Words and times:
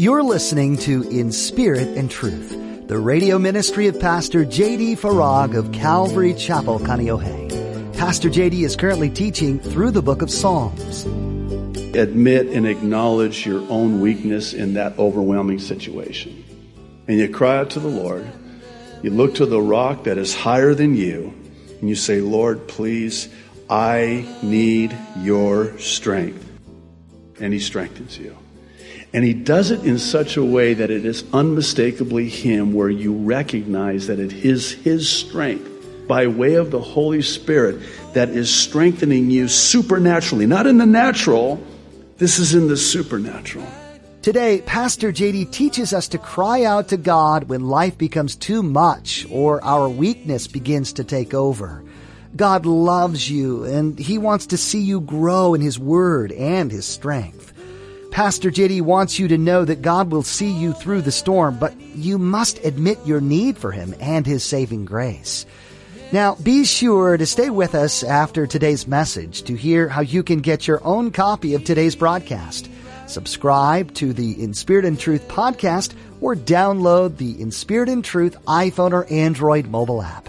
You're 0.00 0.22
listening 0.22 0.78
to 0.78 1.02
In 1.10 1.30
Spirit 1.30 1.88
and 1.88 2.10
Truth, 2.10 2.88
the 2.88 2.98
radio 2.98 3.38
ministry 3.38 3.86
of 3.86 4.00
Pastor 4.00 4.46
J.D. 4.46 4.96
Farag 4.96 5.54
of 5.54 5.72
Calvary 5.72 6.32
Chapel, 6.32 6.78
Kaneohe. 6.78 7.94
Pastor 7.98 8.30
J.D. 8.30 8.64
is 8.64 8.76
currently 8.76 9.10
teaching 9.10 9.60
through 9.60 9.90
the 9.90 10.00
book 10.00 10.22
of 10.22 10.30
Psalms. 10.30 11.04
Admit 11.94 12.46
and 12.46 12.66
acknowledge 12.66 13.44
your 13.44 13.60
own 13.70 14.00
weakness 14.00 14.54
in 14.54 14.72
that 14.72 14.98
overwhelming 14.98 15.58
situation. 15.58 16.46
And 17.06 17.18
you 17.18 17.28
cry 17.28 17.58
out 17.58 17.68
to 17.72 17.80
the 17.80 17.88
Lord. 17.88 18.26
You 19.02 19.10
look 19.10 19.34
to 19.34 19.44
the 19.44 19.60
rock 19.60 20.04
that 20.04 20.16
is 20.16 20.34
higher 20.34 20.72
than 20.72 20.96
you, 20.96 21.34
and 21.78 21.90
you 21.90 21.94
say, 21.94 22.22
Lord, 22.22 22.68
please, 22.68 23.28
I 23.68 24.26
need 24.42 24.96
your 25.18 25.76
strength. 25.76 26.48
And 27.38 27.52
He 27.52 27.60
strengthens 27.60 28.16
you. 28.16 28.34
And 29.12 29.24
he 29.24 29.34
does 29.34 29.70
it 29.70 29.84
in 29.84 29.98
such 29.98 30.36
a 30.36 30.44
way 30.44 30.74
that 30.74 30.90
it 30.90 31.04
is 31.04 31.24
unmistakably 31.32 32.28
him, 32.28 32.72
where 32.72 32.90
you 32.90 33.14
recognize 33.14 34.06
that 34.06 34.20
it 34.20 34.32
is 34.32 34.72
his 34.72 35.10
strength 35.10 35.68
by 36.06 36.26
way 36.26 36.54
of 36.54 36.70
the 36.70 36.80
Holy 36.80 37.22
Spirit 37.22 37.80
that 38.14 38.28
is 38.30 38.52
strengthening 38.52 39.30
you 39.30 39.48
supernaturally. 39.48 40.46
Not 40.46 40.66
in 40.66 40.78
the 40.78 40.86
natural, 40.86 41.64
this 42.18 42.38
is 42.38 42.54
in 42.54 42.68
the 42.68 42.76
supernatural. 42.76 43.66
Today, 44.22 44.60
Pastor 44.66 45.12
JD 45.12 45.50
teaches 45.50 45.94
us 45.94 46.08
to 46.08 46.18
cry 46.18 46.64
out 46.64 46.88
to 46.88 46.96
God 46.96 47.48
when 47.48 47.68
life 47.68 47.96
becomes 47.96 48.36
too 48.36 48.62
much 48.62 49.26
or 49.30 49.64
our 49.64 49.88
weakness 49.88 50.46
begins 50.46 50.92
to 50.94 51.04
take 51.04 51.32
over. 51.32 51.82
God 52.36 52.66
loves 52.66 53.30
you 53.30 53.64
and 53.64 53.98
He 53.98 54.18
wants 54.18 54.46
to 54.48 54.56
see 54.56 54.80
you 54.80 55.00
grow 55.00 55.54
in 55.54 55.60
His 55.60 55.78
Word 55.78 56.32
and 56.32 56.70
His 56.70 56.84
strength. 56.84 57.49
Pastor 58.20 58.50
JD 58.50 58.82
wants 58.82 59.18
you 59.18 59.28
to 59.28 59.38
know 59.38 59.64
that 59.64 59.80
God 59.80 60.12
will 60.12 60.22
see 60.22 60.50
you 60.50 60.74
through 60.74 61.00
the 61.00 61.10
storm, 61.10 61.58
but 61.58 61.74
you 61.80 62.18
must 62.18 62.62
admit 62.62 62.98
your 63.06 63.22
need 63.22 63.56
for 63.56 63.72
Him 63.72 63.94
and 63.98 64.26
His 64.26 64.44
saving 64.44 64.84
grace. 64.84 65.46
Now, 66.12 66.34
be 66.34 66.66
sure 66.66 67.16
to 67.16 67.24
stay 67.24 67.48
with 67.48 67.74
us 67.74 68.02
after 68.02 68.46
today's 68.46 68.86
message 68.86 69.44
to 69.44 69.54
hear 69.54 69.88
how 69.88 70.02
you 70.02 70.22
can 70.22 70.40
get 70.40 70.68
your 70.68 70.84
own 70.84 71.12
copy 71.12 71.54
of 71.54 71.64
today's 71.64 71.96
broadcast. 71.96 72.68
Subscribe 73.06 73.94
to 73.94 74.12
the 74.12 74.44
In 74.44 74.52
Spirit 74.52 74.84
and 74.84 75.00
Truth 75.00 75.26
podcast 75.26 75.94
or 76.20 76.36
download 76.36 77.16
the 77.16 77.40
In 77.40 77.50
Spirit 77.50 77.88
and 77.88 78.04
Truth 78.04 78.36
iPhone 78.44 78.92
or 78.92 79.10
Android 79.10 79.68
mobile 79.68 80.02
app. 80.02 80.28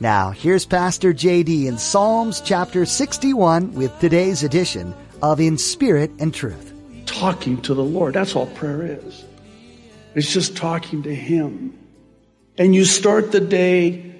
Now, 0.00 0.32
here's 0.32 0.66
Pastor 0.66 1.14
JD 1.14 1.66
in 1.66 1.78
Psalms 1.78 2.40
chapter 2.40 2.84
61 2.84 3.74
with 3.74 3.96
today's 4.00 4.42
edition 4.42 4.92
of 5.22 5.38
In 5.38 5.56
Spirit 5.56 6.10
and 6.18 6.34
Truth 6.34 6.67
talking 7.08 7.60
to 7.62 7.74
the 7.74 7.84
Lord. 7.84 8.14
That's 8.14 8.36
all 8.36 8.46
prayer 8.46 8.82
is. 8.82 9.24
It's 10.14 10.32
just 10.32 10.56
talking 10.56 11.02
to 11.04 11.14
Him. 11.14 11.78
And 12.56 12.74
you 12.74 12.84
start 12.84 13.32
the 13.32 13.40
day 13.40 14.14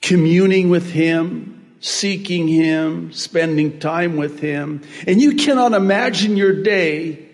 communing 0.00 0.70
with 0.70 0.90
Him, 0.90 1.76
seeking 1.80 2.48
Him, 2.48 3.12
spending 3.12 3.78
time 3.78 4.16
with 4.16 4.40
Him. 4.40 4.82
And 5.06 5.20
you 5.20 5.36
cannot 5.36 5.72
imagine 5.72 6.36
your 6.36 6.62
day 6.62 7.28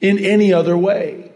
in 0.00 0.18
any 0.18 0.52
other 0.52 0.76
way. 0.76 1.32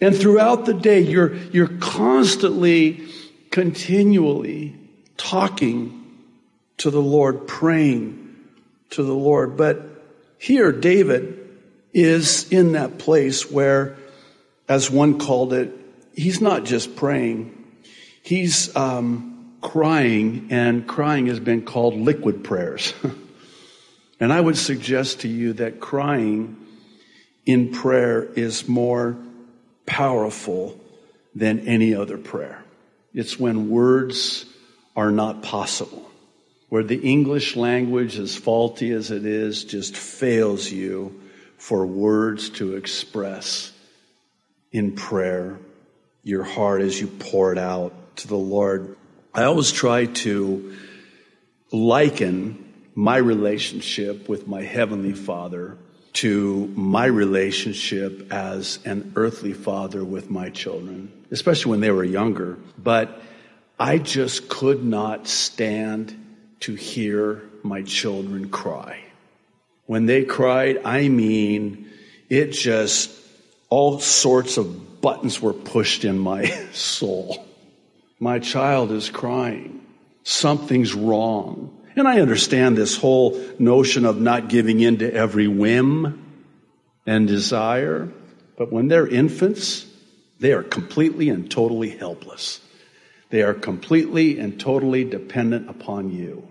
And 0.00 0.14
throughout 0.14 0.66
the 0.66 0.74
day, 0.74 1.00
you're, 1.00 1.34
you're 1.34 1.78
constantly, 1.78 3.08
continually 3.50 4.78
talking 5.16 6.04
to 6.78 6.90
the 6.90 7.00
Lord, 7.00 7.46
praying 7.48 8.36
to 8.90 9.02
the 9.02 9.14
Lord. 9.14 9.56
But 9.56 9.82
here, 10.38 10.72
David, 10.72 11.45
is 11.96 12.46
in 12.52 12.72
that 12.72 12.98
place 12.98 13.50
where, 13.50 13.96
as 14.68 14.90
one 14.90 15.18
called 15.18 15.54
it, 15.54 15.72
he's 16.14 16.42
not 16.42 16.64
just 16.64 16.94
praying, 16.94 17.66
he's 18.22 18.76
um, 18.76 19.54
crying, 19.62 20.48
and 20.50 20.86
crying 20.86 21.26
has 21.28 21.40
been 21.40 21.62
called 21.62 21.94
liquid 21.94 22.44
prayers. 22.44 22.92
and 24.20 24.30
I 24.30 24.38
would 24.38 24.58
suggest 24.58 25.20
to 25.20 25.28
you 25.28 25.54
that 25.54 25.80
crying 25.80 26.58
in 27.46 27.72
prayer 27.72 28.22
is 28.24 28.68
more 28.68 29.16
powerful 29.86 30.78
than 31.34 31.60
any 31.60 31.94
other 31.94 32.18
prayer. 32.18 32.62
It's 33.14 33.40
when 33.40 33.70
words 33.70 34.44
are 34.94 35.10
not 35.10 35.42
possible, 35.42 36.10
where 36.68 36.82
the 36.82 37.00
English 37.00 37.56
language, 37.56 38.18
as 38.18 38.36
faulty 38.36 38.90
as 38.90 39.10
it 39.10 39.24
is, 39.24 39.64
just 39.64 39.96
fails 39.96 40.70
you 40.70 41.22
for 41.58 41.86
words 41.86 42.50
to 42.50 42.76
express 42.76 43.72
in 44.72 44.92
prayer 44.92 45.58
your 46.22 46.44
heart 46.44 46.82
as 46.82 47.00
you 47.00 47.06
pour 47.06 47.52
it 47.52 47.58
out 47.58 47.92
to 48.16 48.28
the 48.28 48.36
Lord. 48.36 48.96
I 49.32 49.44
always 49.44 49.72
try 49.72 50.06
to 50.06 50.76
liken 51.72 52.90
my 52.94 53.16
relationship 53.16 54.28
with 54.28 54.48
my 54.48 54.62
Heavenly 54.62 55.12
Father 55.12 55.78
to 56.16 56.66
my 56.74 57.04
relationship 57.04 58.32
as 58.32 58.78
an 58.86 59.12
earthly 59.16 59.52
father 59.52 60.02
with 60.02 60.30
my 60.30 60.48
children, 60.48 61.12
especially 61.30 61.70
when 61.70 61.80
they 61.80 61.90
were 61.90 62.04
younger. 62.04 62.56
But 62.78 63.20
I 63.78 63.98
just 63.98 64.48
could 64.48 64.82
not 64.82 65.28
stand 65.28 66.16
to 66.60 66.74
hear 66.74 67.42
my 67.62 67.82
children 67.82 68.48
cry. 68.48 69.05
When 69.86 70.06
they 70.06 70.24
cried, 70.24 70.80
I 70.84 71.08
mean, 71.08 71.90
it 72.28 72.52
just, 72.52 73.10
all 73.68 74.00
sorts 74.00 74.56
of 74.56 75.00
buttons 75.00 75.40
were 75.40 75.52
pushed 75.52 76.04
in 76.04 76.18
my 76.18 76.44
soul. 76.72 77.44
My 78.18 78.38
child 78.38 78.92
is 78.92 79.10
crying. 79.10 79.86
Something's 80.24 80.94
wrong. 80.94 81.72
And 81.94 82.06
I 82.06 82.20
understand 82.20 82.76
this 82.76 82.96
whole 82.96 83.40
notion 83.58 84.04
of 84.04 84.20
not 84.20 84.48
giving 84.48 84.80
in 84.80 84.98
to 84.98 85.12
every 85.12 85.48
whim 85.48 86.22
and 87.06 87.28
desire. 87.28 88.12
But 88.58 88.72
when 88.72 88.88
they're 88.88 89.06
infants, 89.06 89.86
they 90.40 90.52
are 90.52 90.62
completely 90.62 91.28
and 91.30 91.50
totally 91.50 91.90
helpless. 91.90 92.60
They 93.30 93.42
are 93.42 93.54
completely 93.54 94.38
and 94.38 94.58
totally 94.58 95.04
dependent 95.04 95.70
upon 95.70 96.10
you. 96.10 96.46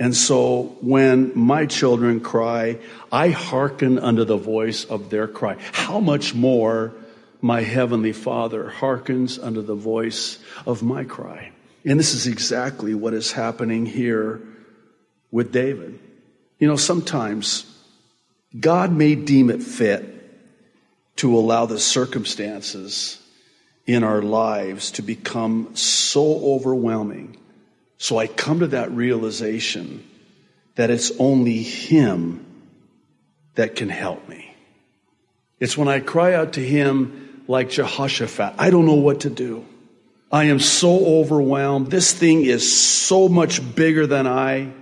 And 0.00 0.16
so 0.16 0.76
when 0.80 1.30
my 1.38 1.66
children 1.66 2.20
cry, 2.20 2.78
I 3.12 3.28
hearken 3.28 3.98
unto 3.98 4.24
the 4.24 4.38
voice 4.38 4.84
of 4.86 5.10
their 5.10 5.28
cry. 5.28 5.58
How 5.72 6.00
much 6.00 6.34
more 6.34 6.94
my 7.42 7.62
heavenly 7.62 8.12
father 8.12 8.68
hearkens 8.68 9.38
unto 9.38 9.62
the 9.62 9.74
voice 9.74 10.38
of 10.66 10.82
my 10.82 11.04
cry. 11.04 11.52
And 11.84 11.98
this 11.98 12.14
is 12.14 12.26
exactly 12.26 12.94
what 12.94 13.14
is 13.14 13.32
happening 13.32 13.86
here 13.86 14.40
with 15.30 15.52
David. 15.52 15.98
You 16.58 16.68
know, 16.68 16.76
sometimes 16.76 17.66
God 18.58 18.92
may 18.92 19.14
deem 19.14 19.50
it 19.50 19.62
fit 19.62 20.16
to 21.16 21.36
allow 21.36 21.66
the 21.66 21.78
circumstances 21.78 23.18
in 23.86 24.04
our 24.04 24.22
lives 24.22 24.92
to 24.92 25.02
become 25.02 25.74
so 25.74 26.54
overwhelming 26.54 27.36
so 28.00 28.16
I 28.16 28.28
come 28.28 28.60
to 28.60 28.68
that 28.68 28.90
realization 28.92 30.02
that 30.76 30.88
it's 30.88 31.12
only 31.18 31.62
Him 31.62 32.46
that 33.56 33.76
can 33.76 33.90
help 33.90 34.26
me. 34.26 34.56
It's 35.58 35.76
when 35.76 35.86
I 35.86 36.00
cry 36.00 36.32
out 36.32 36.54
to 36.54 36.66
Him 36.66 37.44
like 37.46 37.68
Jehoshaphat, 37.68 38.54
I 38.56 38.70
don't 38.70 38.86
know 38.86 38.94
what 38.94 39.20
to 39.20 39.30
do. 39.30 39.66
I 40.32 40.44
am 40.44 40.60
so 40.60 41.18
overwhelmed. 41.18 41.90
This 41.90 42.10
thing 42.14 42.42
is 42.42 42.64
so 42.74 43.28
much 43.28 43.74
bigger 43.74 44.06
than 44.06 44.26
I. 44.26 44.72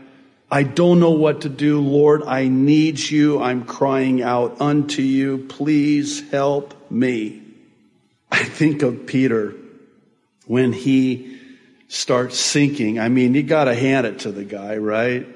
I 0.48 0.62
don't 0.62 1.00
know 1.00 1.10
what 1.10 1.40
to 1.40 1.48
do. 1.48 1.80
Lord, 1.80 2.22
I 2.22 2.46
need 2.46 3.00
you. 3.00 3.42
I'm 3.42 3.64
crying 3.64 4.22
out 4.22 4.60
unto 4.60 5.02
you. 5.02 5.38
Please 5.38 6.30
help 6.30 6.88
me. 6.88 7.42
I 8.30 8.44
think 8.44 8.82
of 8.82 9.06
Peter 9.06 9.56
when 10.46 10.72
he 10.72 11.36
starts 11.88 12.38
sinking. 12.38 13.00
I 13.00 13.08
mean, 13.08 13.34
you 13.34 13.42
got 13.42 13.64
to 13.64 13.74
hand 13.74 14.06
it 14.06 14.20
to 14.20 14.30
the 14.30 14.44
guy, 14.44 14.76
right? 14.76 15.26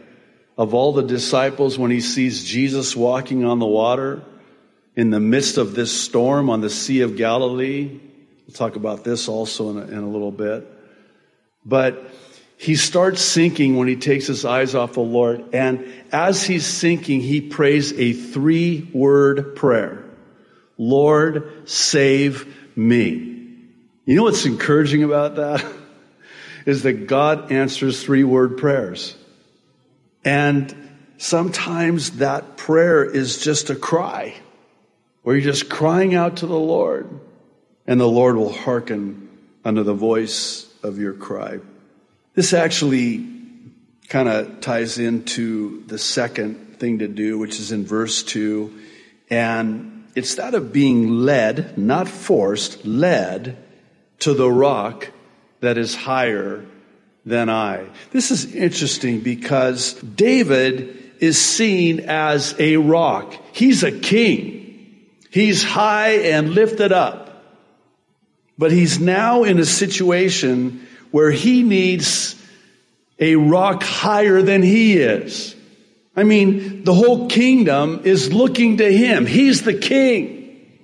Of 0.56 0.74
all 0.74 0.92
the 0.92 1.02
disciples, 1.02 1.78
when 1.78 1.90
he 1.90 2.00
sees 2.00 2.44
Jesus 2.44 2.94
walking 2.94 3.44
on 3.44 3.58
the 3.58 3.66
water 3.66 4.22
in 4.94 5.10
the 5.10 5.20
midst 5.20 5.56
of 5.56 5.74
this 5.74 5.98
storm 5.98 6.50
on 6.50 6.60
the 6.60 6.68
Sea 6.70 7.00
of 7.00 7.16
Galilee, 7.16 8.00
we'll 8.46 8.54
talk 8.54 8.76
about 8.76 9.02
this 9.02 9.28
also 9.28 9.70
in 9.70 9.78
a, 9.78 9.86
in 9.86 9.98
a 9.98 10.08
little 10.08 10.30
bit. 10.30 10.68
But 11.64 12.06
he 12.58 12.76
starts 12.76 13.22
sinking 13.22 13.76
when 13.76 13.88
he 13.88 13.96
takes 13.96 14.26
his 14.26 14.44
eyes 14.44 14.74
off 14.74 14.92
the 14.92 15.00
Lord. 15.00 15.54
And 15.54 15.90
as 16.12 16.44
he's 16.44 16.66
sinking, 16.66 17.22
he 17.22 17.40
prays 17.40 17.92
a 17.94 18.12
three 18.12 18.90
word 18.92 19.56
prayer. 19.56 20.04
Lord, 20.76 21.68
save 21.68 22.76
me. 22.76 23.10
You 24.04 24.16
know 24.16 24.24
what's 24.24 24.44
encouraging 24.44 25.02
about 25.02 25.36
that? 25.36 25.64
is 26.66 26.82
that 26.84 27.06
God 27.06 27.52
answers 27.52 28.02
three 28.02 28.24
word 28.24 28.58
prayers. 28.58 29.16
And 30.24 30.74
sometimes 31.18 32.12
that 32.18 32.56
prayer 32.56 33.04
is 33.04 33.38
just 33.42 33.70
a 33.70 33.76
cry. 33.76 34.34
where 35.22 35.36
you're 35.36 35.52
just 35.52 35.70
crying 35.70 36.14
out 36.14 36.38
to 36.38 36.46
the 36.46 36.58
Lord 36.58 37.08
and 37.86 38.00
the 38.00 38.08
Lord 38.08 38.36
will 38.36 38.52
hearken 38.52 39.28
unto 39.64 39.82
the 39.82 39.94
voice 39.94 40.68
of 40.82 40.98
your 40.98 41.12
cry. 41.12 41.60
This 42.34 42.52
actually 42.52 43.28
kind 44.08 44.28
of 44.28 44.60
ties 44.60 44.98
into 44.98 45.84
the 45.86 45.98
second 45.98 46.78
thing 46.78 46.98
to 46.98 47.08
do, 47.08 47.38
which 47.38 47.60
is 47.60 47.72
in 47.72 47.84
verse 47.84 48.22
2. 48.24 48.80
And 49.30 50.04
it's 50.14 50.34
that 50.36 50.54
of 50.54 50.72
being 50.72 51.08
led, 51.20 51.78
not 51.78 52.08
forced, 52.08 52.84
led 52.84 53.56
to 54.20 54.34
the 54.34 54.50
rock 54.50 55.08
that 55.62 55.78
is 55.78 55.94
higher 55.94 56.64
than 57.24 57.48
I. 57.48 57.88
This 58.10 58.30
is 58.30 58.54
interesting 58.54 59.20
because 59.20 59.94
David 59.94 61.12
is 61.20 61.40
seen 61.40 62.00
as 62.00 62.54
a 62.58 62.76
rock. 62.76 63.34
He's 63.52 63.84
a 63.84 63.92
king. 63.92 65.08
He's 65.30 65.62
high 65.62 66.10
and 66.10 66.50
lifted 66.50 66.92
up. 66.92 67.44
But 68.58 68.72
he's 68.72 69.00
now 69.00 69.44
in 69.44 69.58
a 69.58 69.64
situation 69.64 70.86
where 71.10 71.30
he 71.30 71.62
needs 71.62 72.36
a 73.18 73.36
rock 73.36 73.84
higher 73.84 74.42
than 74.42 74.62
he 74.62 74.98
is. 74.98 75.54
I 76.16 76.24
mean, 76.24 76.82
the 76.82 76.92
whole 76.92 77.28
kingdom 77.28 78.02
is 78.04 78.32
looking 78.32 78.78
to 78.78 78.92
him. 78.92 79.26
He's 79.26 79.62
the 79.62 79.78
king. 79.78 80.78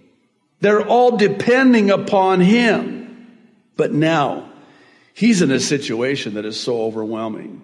They're 0.60 0.86
all 0.86 1.16
depending 1.16 1.90
upon 1.90 2.40
him. 2.40 3.26
But 3.76 3.92
now, 3.92 4.48
he's 5.19 5.43
in 5.43 5.50
a 5.50 5.59
situation 5.59 6.35
that 6.35 6.44
is 6.44 6.59
so 6.59 6.82
overwhelming 6.82 7.61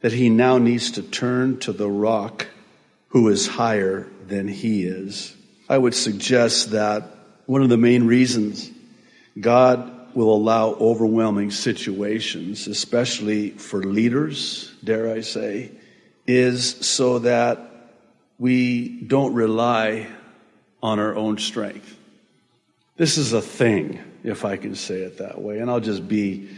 that 0.00 0.12
he 0.12 0.28
now 0.28 0.58
needs 0.58 0.90
to 0.90 1.02
turn 1.02 1.56
to 1.60 1.72
the 1.72 1.88
rock 1.88 2.48
who 3.10 3.28
is 3.28 3.46
higher 3.46 4.08
than 4.26 4.48
he 4.48 4.82
is. 4.82 5.32
I 5.68 5.78
would 5.78 5.94
suggest 5.94 6.72
that 6.72 7.04
one 7.46 7.62
of 7.62 7.68
the 7.68 7.76
main 7.76 8.08
reasons 8.08 8.68
God 9.38 10.12
will 10.16 10.34
allow 10.34 10.70
overwhelming 10.70 11.52
situations, 11.52 12.66
especially 12.66 13.50
for 13.50 13.84
leaders, 13.84 14.74
dare 14.82 15.08
I 15.08 15.20
say, 15.20 15.70
is 16.26 16.68
so 16.84 17.20
that 17.20 17.60
we 18.40 19.02
don't 19.02 19.34
rely 19.34 20.08
on 20.82 20.98
our 20.98 21.14
own 21.14 21.38
strength. 21.38 21.96
This 22.96 23.18
is 23.18 23.32
a 23.32 23.40
thing, 23.40 24.00
if 24.24 24.44
I 24.44 24.56
can 24.56 24.74
say 24.74 25.02
it 25.02 25.18
that 25.18 25.40
way, 25.40 25.60
and 25.60 25.70
I'll 25.70 25.78
just 25.78 26.08
be 26.08 26.48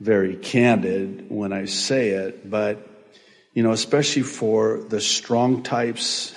very 0.00 0.36
candid 0.36 1.26
when 1.28 1.52
I 1.52 1.66
say 1.66 2.10
it, 2.10 2.48
but 2.48 2.88
you 3.54 3.62
know, 3.62 3.72
especially 3.72 4.22
for 4.22 4.78
the 4.78 5.00
strong 5.00 5.62
types, 5.62 6.34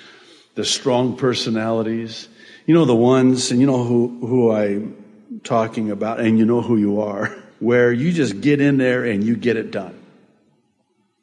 the 0.54 0.64
strong 0.64 1.16
personalities, 1.16 2.28
you 2.66 2.74
know, 2.74 2.84
the 2.84 2.94
ones, 2.94 3.50
and 3.50 3.60
you 3.60 3.66
know 3.66 3.84
who, 3.84 4.26
who 4.26 4.52
I'm 4.52 5.40
talking 5.44 5.90
about, 5.90 6.20
and 6.20 6.38
you 6.38 6.46
know 6.46 6.62
who 6.62 6.76
you 6.76 7.02
are, 7.02 7.26
where 7.58 7.92
you 7.92 8.12
just 8.12 8.40
get 8.40 8.60
in 8.60 8.78
there 8.78 9.04
and 9.04 9.22
you 9.22 9.36
get 9.36 9.56
it 9.56 9.70
done. 9.70 10.02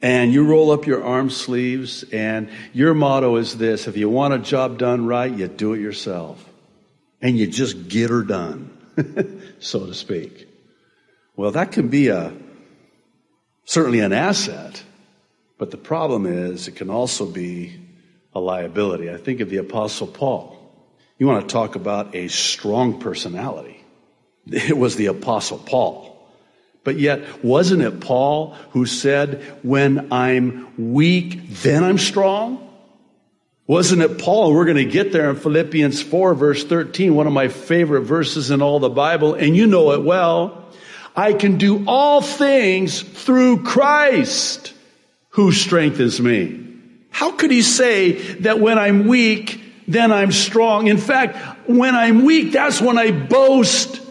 And 0.02 0.34
you 0.34 0.46
roll 0.46 0.72
up 0.72 0.86
your 0.86 1.04
arm 1.04 1.30
sleeves, 1.30 2.04
and 2.04 2.50
your 2.74 2.94
motto 2.94 3.38
is 3.38 3.58
this 3.58 3.88
if 3.88 3.98
you 3.98 4.10
want 4.10 4.34
a 4.34 4.40
job 4.40 4.78
done 4.78 5.08
right, 5.08 5.32
you 5.32 5.48
do 5.48 5.74
it 5.74 5.80
yourself. 5.80 6.44
And 7.22 7.38
you 7.38 7.48
just 7.48 7.88
get 7.88 8.10
her 8.10 8.22
done, 8.22 8.78
so 9.60 9.86
to 9.86 9.94
speak. 9.94 10.53
Well, 11.36 11.52
that 11.52 11.72
can 11.72 11.88
be 11.88 12.10
a 12.10 12.34
certainly 13.66 14.02
an 14.02 14.14
asset, 14.14 14.84
but 15.58 15.72
the 15.72 15.78
problem 15.78 16.26
is 16.26 16.68
it 16.68 16.76
can 16.76 16.90
also 16.90 17.26
be 17.26 17.80
a 18.36 18.40
liability. 18.40 19.10
I 19.10 19.18
think 19.18 19.40
of 19.40 19.50
the 19.50 19.58
Apostle 19.58 20.08
Paul. 20.08 20.60
You 21.18 21.28
want 21.28 21.48
to 21.48 21.54
talk 21.54 21.76
about 21.76 22.16
a 22.16 22.28
strong 22.28 23.00
personality. 23.00 23.80
It 24.52 24.78
was 24.78 24.98
the 24.98 25.06
apostle 25.06 25.58
Paul. 25.58 26.14
But 26.84 27.00
yet, 27.00 27.46
wasn't 27.46 27.82
it 27.82 28.02
Paul 28.02 28.56
who 28.72 28.86
said, 28.86 29.42
when 29.64 30.12
I'm 30.12 30.94
weak, 30.94 31.48
then 31.62 31.82
I'm 31.82 31.98
strong? 31.98 32.60
Wasn't 33.66 34.02
it 34.02 34.20
Paul? 34.20 34.54
We're 34.54 34.66
going 34.66 34.76
to 34.76 34.86
get 34.86 35.14
there 35.14 35.30
in 35.30 35.38
Philippians 35.38 36.02
4 36.02 36.36
verse 36.36 36.66
13, 36.66 37.16
one 37.16 37.26
of 37.26 37.32
my 37.32 37.48
favorite 37.48 38.02
verses 38.02 38.52
in 38.52 38.62
all 38.62 38.80
the 38.80 38.90
Bible, 38.90 39.34
and 39.34 39.56
you 39.56 39.66
know 39.66 39.94
it 39.94 40.04
well. 40.04 40.66
I 41.16 41.34
can 41.34 41.58
do 41.58 41.86
all 41.88 42.22
things 42.22 43.02
through 43.02 43.64
Christ 43.64 44.74
who 45.30 45.52
strengthens 45.52 46.20
me. 46.20 46.60
How 47.10 47.32
could 47.32 47.52
he 47.52 47.62
say 47.62 48.14
that 48.40 48.60
when 48.60 48.80
I'm 48.80 49.08
weak, 49.08 49.62
then 49.88 50.12
I'm 50.12 50.32
strong? 50.32 50.88
In 50.88 50.98
fact, 50.98 51.70
when 51.70 51.96
I'm 51.96 52.26
weak, 52.26 52.54
that's 52.54 52.82
when 52.82 52.98
I 52.98 53.12
boast 53.12 54.02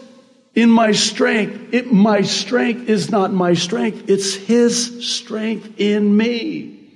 in 0.55 0.69
my 0.69 0.93
strength. 0.93 1.73
It, 1.73 1.91
my 1.91 2.21
strength 2.21 2.89
is 2.89 3.09
not 3.09 3.33
my 3.33 3.53
strength. 3.53 4.09
It's 4.09 4.33
His 4.35 5.07
strength 5.07 5.79
in 5.79 6.15
me. 6.15 6.89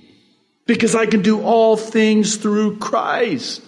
Because 0.66 0.96
I 0.96 1.06
can 1.06 1.22
do 1.22 1.42
all 1.42 1.78
things 1.78 2.38
through 2.38 2.78
Christ 2.78 3.62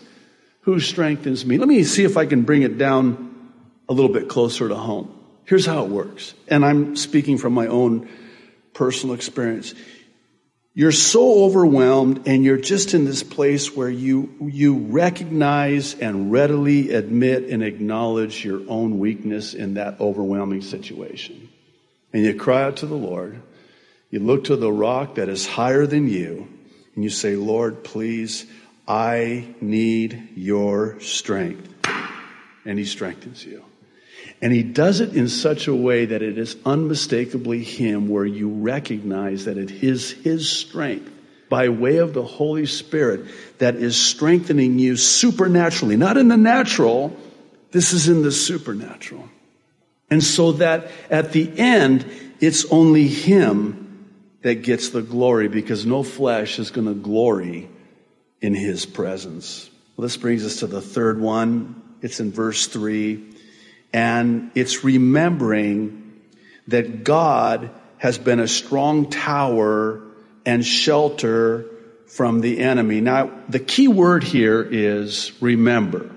who 0.61 0.79
strengthens 0.79 1.45
me. 1.45 1.57
Let 1.57 1.67
me 1.67 1.83
see 1.83 2.03
if 2.03 2.17
I 2.17 2.25
can 2.25 2.43
bring 2.43 2.61
it 2.61 2.77
down 2.77 3.51
a 3.87 3.93
little 3.93 4.11
bit 4.11 4.29
closer 4.29 4.67
to 4.67 4.75
home. 4.75 5.18
Here's 5.49 5.65
how 5.65 5.83
it 5.83 5.89
works. 5.89 6.35
And 6.47 6.63
I'm 6.63 6.95
speaking 6.95 7.39
from 7.39 7.53
my 7.53 7.65
own 7.65 8.07
personal 8.75 9.15
experience 9.15 9.73
you're 10.75 10.91
so 10.91 11.43
overwhelmed 11.43 12.27
and 12.27 12.45
you're 12.45 12.55
just 12.55 12.93
in 12.93 13.03
this 13.03 13.23
place 13.23 13.75
where 13.75 13.89
you, 13.89 14.33
you 14.39 14.77
recognize 14.77 15.93
and 15.95 16.31
readily 16.31 16.91
admit 16.91 17.49
and 17.49 17.63
acknowledge 17.63 18.45
your 18.45 18.61
own 18.69 18.99
weakness 18.99 19.53
in 19.53 19.73
that 19.73 19.99
overwhelming 19.99 20.61
situation. 20.61 21.49
And 22.13 22.23
you 22.23 22.35
cry 22.35 22.63
out 22.63 22.77
to 22.77 22.85
the 22.85 22.95
Lord. 22.95 23.41
You 24.09 24.19
look 24.19 24.45
to 24.45 24.55
the 24.55 24.71
rock 24.71 25.15
that 25.15 25.27
is 25.27 25.45
higher 25.45 25.85
than 25.85 26.07
you 26.07 26.47
and 26.95 27.03
you 27.03 27.09
say, 27.09 27.35
Lord, 27.35 27.83
please, 27.83 28.45
I 28.87 29.53
need 29.59 30.29
your 30.35 30.99
strength. 31.01 31.73
And 32.63 32.79
he 32.79 32.85
strengthens 32.85 33.43
you. 33.43 33.65
And 34.41 34.53
he 34.53 34.63
does 34.63 35.01
it 35.01 35.15
in 35.15 35.27
such 35.27 35.67
a 35.67 35.75
way 35.75 36.05
that 36.05 36.21
it 36.21 36.37
is 36.37 36.55
unmistakably 36.65 37.63
him, 37.63 38.07
where 38.07 38.25
you 38.25 38.49
recognize 38.49 39.45
that 39.45 39.57
it 39.57 39.71
is 39.83 40.11
his 40.11 40.49
strength 40.49 41.11
by 41.49 41.69
way 41.69 41.97
of 41.97 42.13
the 42.13 42.23
Holy 42.23 42.65
Spirit 42.65 43.25
that 43.57 43.75
is 43.75 43.97
strengthening 43.97 44.79
you 44.79 44.95
supernaturally, 44.95 45.97
not 45.97 46.15
in 46.15 46.29
the 46.29 46.37
natural. 46.37 47.15
This 47.71 47.91
is 47.91 48.07
in 48.07 48.21
the 48.21 48.31
supernatural. 48.31 49.27
And 50.09 50.23
so 50.23 50.53
that 50.53 50.89
at 51.09 51.33
the 51.33 51.51
end, 51.59 52.05
it's 52.39 52.65
only 52.71 53.07
him 53.07 54.07
that 54.41 54.63
gets 54.63 54.89
the 54.89 55.01
glory 55.01 55.49
because 55.49 55.85
no 55.85 56.01
flesh 56.01 56.59
is 56.59 56.71
going 56.71 56.87
to 56.87 56.93
glory 56.93 57.69
in 58.41 58.53
his 58.53 58.85
presence. 58.85 59.69
Well, 59.97 60.03
this 60.03 60.17
brings 60.17 60.45
us 60.45 60.57
to 60.61 60.67
the 60.67 60.81
third 60.81 61.19
one. 61.19 61.97
It's 62.01 62.21
in 62.21 62.31
verse 62.31 62.67
three. 62.67 63.35
And 63.91 64.51
it's 64.55 64.83
remembering 64.83 66.21
that 66.67 67.03
God 67.03 67.71
has 67.97 68.17
been 68.17 68.39
a 68.39 68.47
strong 68.47 69.09
tower 69.09 70.01
and 70.45 70.65
shelter 70.65 71.65
from 72.07 72.41
the 72.41 72.59
enemy. 72.59 73.01
Now, 73.01 73.31
the 73.49 73.59
key 73.59 73.87
word 73.87 74.23
here 74.23 74.61
is 74.61 75.31
remember. 75.41 76.09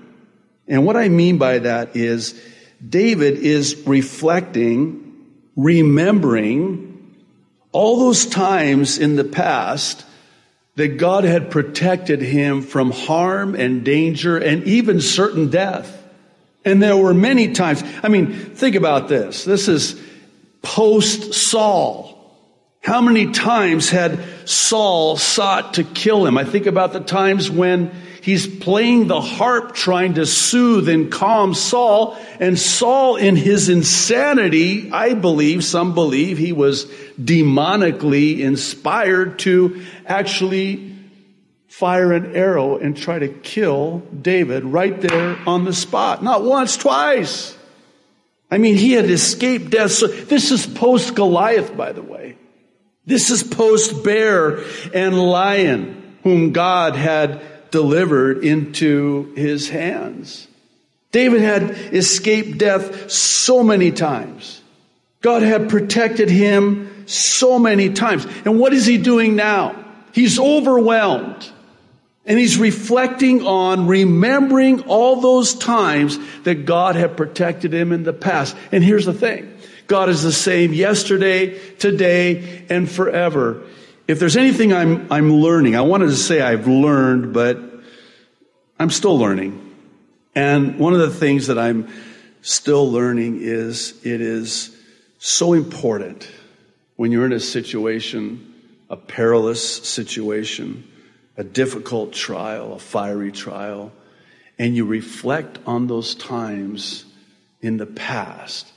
And 0.67 0.85
what 0.85 0.97
I 0.97 1.09
mean 1.09 1.37
by 1.37 1.59
that 1.59 1.95
is 1.95 2.39
David 2.87 3.37
is 3.37 3.83
reflecting, 3.85 5.25
remembering 5.55 7.15
all 7.71 7.99
those 7.99 8.25
times 8.25 8.97
in 8.97 9.15
the 9.15 9.23
past 9.23 10.05
that 10.75 10.97
God 10.97 11.23
had 11.23 11.51
protected 11.51 12.21
him 12.21 12.61
from 12.61 12.91
harm 12.91 13.55
and 13.55 13.83
danger 13.83 14.37
and 14.37 14.63
even 14.63 15.01
certain 15.01 15.49
death. 15.49 16.02
And 16.65 16.81
there 16.81 16.97
were 16.97 17.13
many 17.13 17.53
times, 17.53 17.83
I 18.01 18.07
mean, 18.07 18.33
think 18.33 18.75
about 18.75 19.07
this. 19.07 19.43
This 19.43 19.67
is 19.67 20.01
post 20.61 21.33
Saul. 21.33 22.11
How 22.81 23.01
many 23.01 23.31
times 23.31 23.89
had 23.89 24.19
Saul 24.45 25.17
sought 25.17 25.75
to 25.75 25.83
kill 25.83 26.25
him? 26.25 26.37
I 26.37 26.43
think 26.43 26.65
about 26.65 26.91
the 26.91 26.99
times 26.99 27.49
when 27.49 27.91
he's 28.21 28.47
playing 28.47 29.07
the 29.07 29.21
harp 29.21 29.73
trying 29.73 30.15
to 30.15 30.25
soothe 30.25 30.89
and 30.89 31.11
calm 31.11 31.53
Saul. 31.53 32.17
And 32.39 32.59
Saul, 32.59 33.15
in 33.17 33.35
his 33.35 33.69
insanity, 33.69 34.91
I 34.91 35.13
believe, 35.13 35.63
some 35.63 35.93
believe 35.93 36.37
he 36.37 36.51
was 36.51 36.85
demonically 37.21 38.39
inspired 38.39 39.39
to 39.39 39.81
actually 40.05 40.92
fire 41.73 42.13
an 42.13 42.35
arrow 42.35 42.77
and 42.77 42.95
try 42.95 43.17
to 43.17 43.27
kill 43.27 43.97
David 44.21 44.63
right 44.63 45.01
there 45.01 45.39
on 45.47 45.65
the 45.65 45.73
spot. 45.73 46.23
Not 46.23 46.43
once, 46.43 46.77
twice. 46.77 47.57
I 48.51 48.59
mean, 48.59 48.75
he 48.75 48.91
had 48.91 49.09
escaped 49.09 49.71
death. 49.71 49.89
So 49.89 50.05
this 50.05 50.51
is 50.51 50.67
post 50.67 51.15
Goliath, 51.15 51.75
by 51.75 51.91
the 51.91 52.03
way. 52.03 52.37
This 53.07 53.31
is 53.31 53.41
post 53.41 54.03
bear 54.03 54.63
and 54.93 55.17
lion, 55.17 56.15
whom 56.21 56.51
God 56.51 56.95
had 56.95 57.41
delivered 57.71 58.45
into 58.45 59.33
his 59.35 59.67
hands. 59.67 60.47
David 61.11 61.41
had 61.41 61.71
escaped 61.71 62.59
death 62.59 63.09
so 63.09 63.63
many 63.63 63.91
times. 63.91 64.61
God 65.21 65.41
had 65.41 65.69
protected 65.69 66.29
him 66.29 67.07
so 67.07 67.57
many 67.57 67.93
times. 67.93 68.27
And 68.45 68.59
what 68.59 68.73
is 68.73 68.85
he 68.85 68.99
doing 68.99 69.35
now? 69.35 69.83
He's 70.11 70.37
overwhelmed. 70.37 71.49
And 72.25 72.39
he's 72.39 72.57
reflecting 72.57 73.45
on 73.45 73.87
remembering 73.87 74.81
all 74.83 75.19
those 75.19 75.55
times 75.55 76.17
that 76.43 76.65
God 76.65 76.95
had 76.95 77.17
protected 77.17 77.73
him 77.73 77.91
in 77.91 78.03
the 78.03 78.13
past. 78.13 78.55
And 78.71 78.83
here's 78.83 79.05
the 79.05 79.13
thing. 79.13 79.57
God 79.87 80.07
is 80.07 80.23
the 80.23 80.31
same 80.31 80.73
yesterday, 80.73 81.59
today, 81.75 82.65
and 82.69 82.89
forever. 82.89 83.63
If 84.07 84.19
there's 84.19 84.37
anything 84.37 84.73
I'm, 84.73 85.11
I'm 85.11 85.33
learning, 85.33 85.75
I 85.75 85.81
wanted 85.81 86.07
to 86.07 86.15
say 86.15 86.41
I've 86.41 86.67
learned, 86.67 87.33
but 87.33 87.59
I'm 88.79 88.89
still 88.89 89.17
learning. 89.17 89.59
And 90.33 90.79
one 90.79 90.93
of 90.93 90.99
the 90.99 91.11
things 91.11 91.47
that 91.47 91.59
I'm 91.59 91.89
still 92.41 92.89
learning 92.89 93.39
is 93.41 93.99
it 94.05 94.21
is 94.21 94.75
so 95.19 95.53
important 95.53 96.29
when 96.95 97.11
you're 97.11 97.25
in 97.25 97.33
a 97.33 97.39
situation, 97.39 98.53
a 98.89 98.97
perilous 98.97 99.83
situation, 99.83 100.87
a 101.37 101.43
difficult 101.43 102.13
trial, 102.13 102.73
a 102.73 102.79
fiery 102.79 103.31
trial, 103.31 103.91
and 104.59 104.75
you 104.75 104.85
reflect 104.85 105.59
on 105.65 105.87
those 105.87 106.15
times 106.15 107.05
in 107.61 107.77
the 107.77 107.85
past 107.85 108.71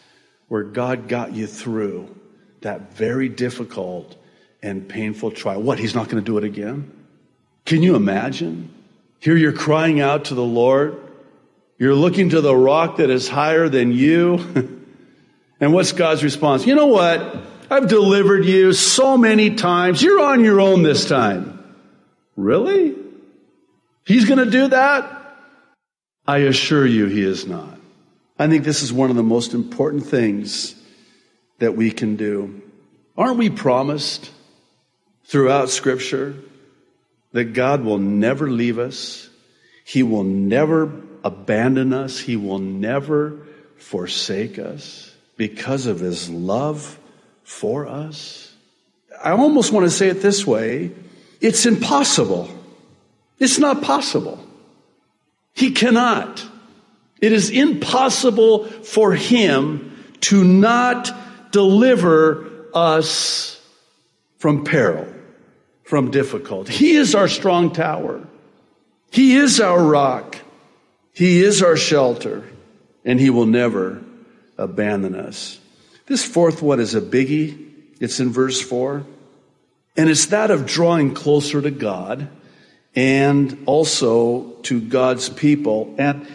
where 0.48 0.62
God 0.62 1.08
got 1.08 1.34
you 1.34 1.46
through 1.46 2.14
that 2.62 2.94
very 2.94 3.28
difficult 3.28 4.16
and 4.62 4.88
painful 4.88 5.30
trial. 5.30 5.60
What, 5.60 5.78
He's 5.78 5.94
not 5.94 6.08
going 6.08 6.22
to 6.22 6.26
do 6.26 6.38
it 6.38 6.44
again? 6.44 6.92
Can 7.64 7.82
you 7.82 7.94
imagine? 7.96 8.72
Here 9.20 9.36
you're 9.36 9.52
crying 9.52 10.00
out 10.00 10.26
to 10.26 10.34
the 10.34 10.44
Lord. 10.44 11.00
You're 11.78 11.94
looking 11.94 12.30
to 12.30 12.40
the 12.40 12.56
rock 12.56 12.96
that 12.96 13.10
is 13.10 13.28
higher 13.28 13.68
than 13.68 13.92
you. 13.92 14.34
and 15.60 15.72
what's 15.72 15.92
God's 15.92 16.24
response? 16.24 16.66
You 16.66 16.74
know 16.74 16.86
what? 16.86 17.36
I've 17.70 17.88
delivered 17.88 18.44
you 18.44 18.72
so 18.72 19.18
many 19.18 19.56
times. 19.56 20.02
You're 20.02 20.20
on 20.20 20.44
your 20.44 20.60
own 20.60 20.82
this 20.82 21.08
time. 21.08 21.55
Really? 22.36 22.94
He's 24.04 24.26
going 24.26 24.44
to 24.44 24.50
do 24.50 24.68
that? 24.68 25.12
I 26.26 26.38
assure 26.38 26.86
you 26.86 27.06
he 27.06 27.22
is 27.22 27.46
not. 27.46 27.78
I 28.38 28.48
think 28.48 28.64
this 28.64 28.82
is 28.82 28.92
one 28.92 29.10
of 29.10 29.16
the 29.16 29.22
most 29.22 29.54
important 29.54 30.06
things 30.06 30.74
that 31.58 31.74
we 31.74 31.90
can 31.90 32.16
do. 32.16 32.62
Aren't 33.16 33.38
we 33.38 33.48
promised 33.48 34.30
throughout 35.24 35.70
Scripture 35.70 36.36
that 37.32 37.54
God 37.54 37.82
will 37.82 37.98
never 37.98 38.50
leave 38.50 38.78
us? 38.78 39.28
He 39.84 40.02
will 40.02 40.24
never 40.24 40.92
abandon 41.24 41.92
us. 41.92 42.18
He 42.18 42.36
will 42.36 42.58
never 42.58 43.46
forsake 43.78 44.58
us 44.58 45.14
because 45.36 45.86
of 45.86 46.00
His 46.00 46.28
love 46.28 46.98
for 47.44 47.86
us. 47.86 48.52
I 49.22 49.30
almost 49.30 49.72
want 49.72 49.86
to 49.86 49.90
say 49.90 50.08
it 50.08 50.20
this 50.20 50.46
way 50.46 50.92
it's 51.40 51.66
impossible. 51.66 52.48
It's 53.38 53.58
not 53.58 53.82
possible. 53.82 54.40
He 55.54 55.72
cannot. 55.72 56.44
It 57.20 57.32
is 57.32 57.50
impossible 57.50 58.64
for 58.64 59.14
him 59.14 59.96
to 60.22 60.44
not 60.44 61.10
deliver 61.52 62.50
us 62.74 63.60
from 64.38 64.64
peril, 64.64 65.06
from 65.84 66.10
difficulty. 66.10 66.72
He 66.72 66.96
is 66.96 67.14
our 67.14 67.28
strong 67.28 67.72
tower. 67.72 68.26
He 69.10 69.36
is 69.36 69.60
our 69.60 69.82
rock. 69.82 70.36
He 71.12 71.42
is 71.42 71.62
our 71.62 71.76
shelter, 71.76 72.44
and 73.04 73.18
he 73.18 73.30
will 73.30 73.46
never 73.46 74.02
abandon 74.58 75.14
us. 75.14 75.58
This 76.06 76.24
fourth 76.24 76.60
one 76.60 76.80
is 76.80 76.94
a 76.94 77.00
biggie. 77.00 77.70
It's 77.98 78.20
in 78.20 78.30
verse 78.30 78.60
four. 78.60 79.06
And 79.96 80.10
it's 80.10 80.26
that 80.26 80.50
of 80.50 80.66
drawing 80.66 81.14
closer 81.14 81.60
to 81.62 81.70
God 81.70 82.28
and 82.94 83.62
also 83.66 84.50
to 84.62 84.80
God's 84.80 85.28
people. 85.28 85.94
And 85.98 86.26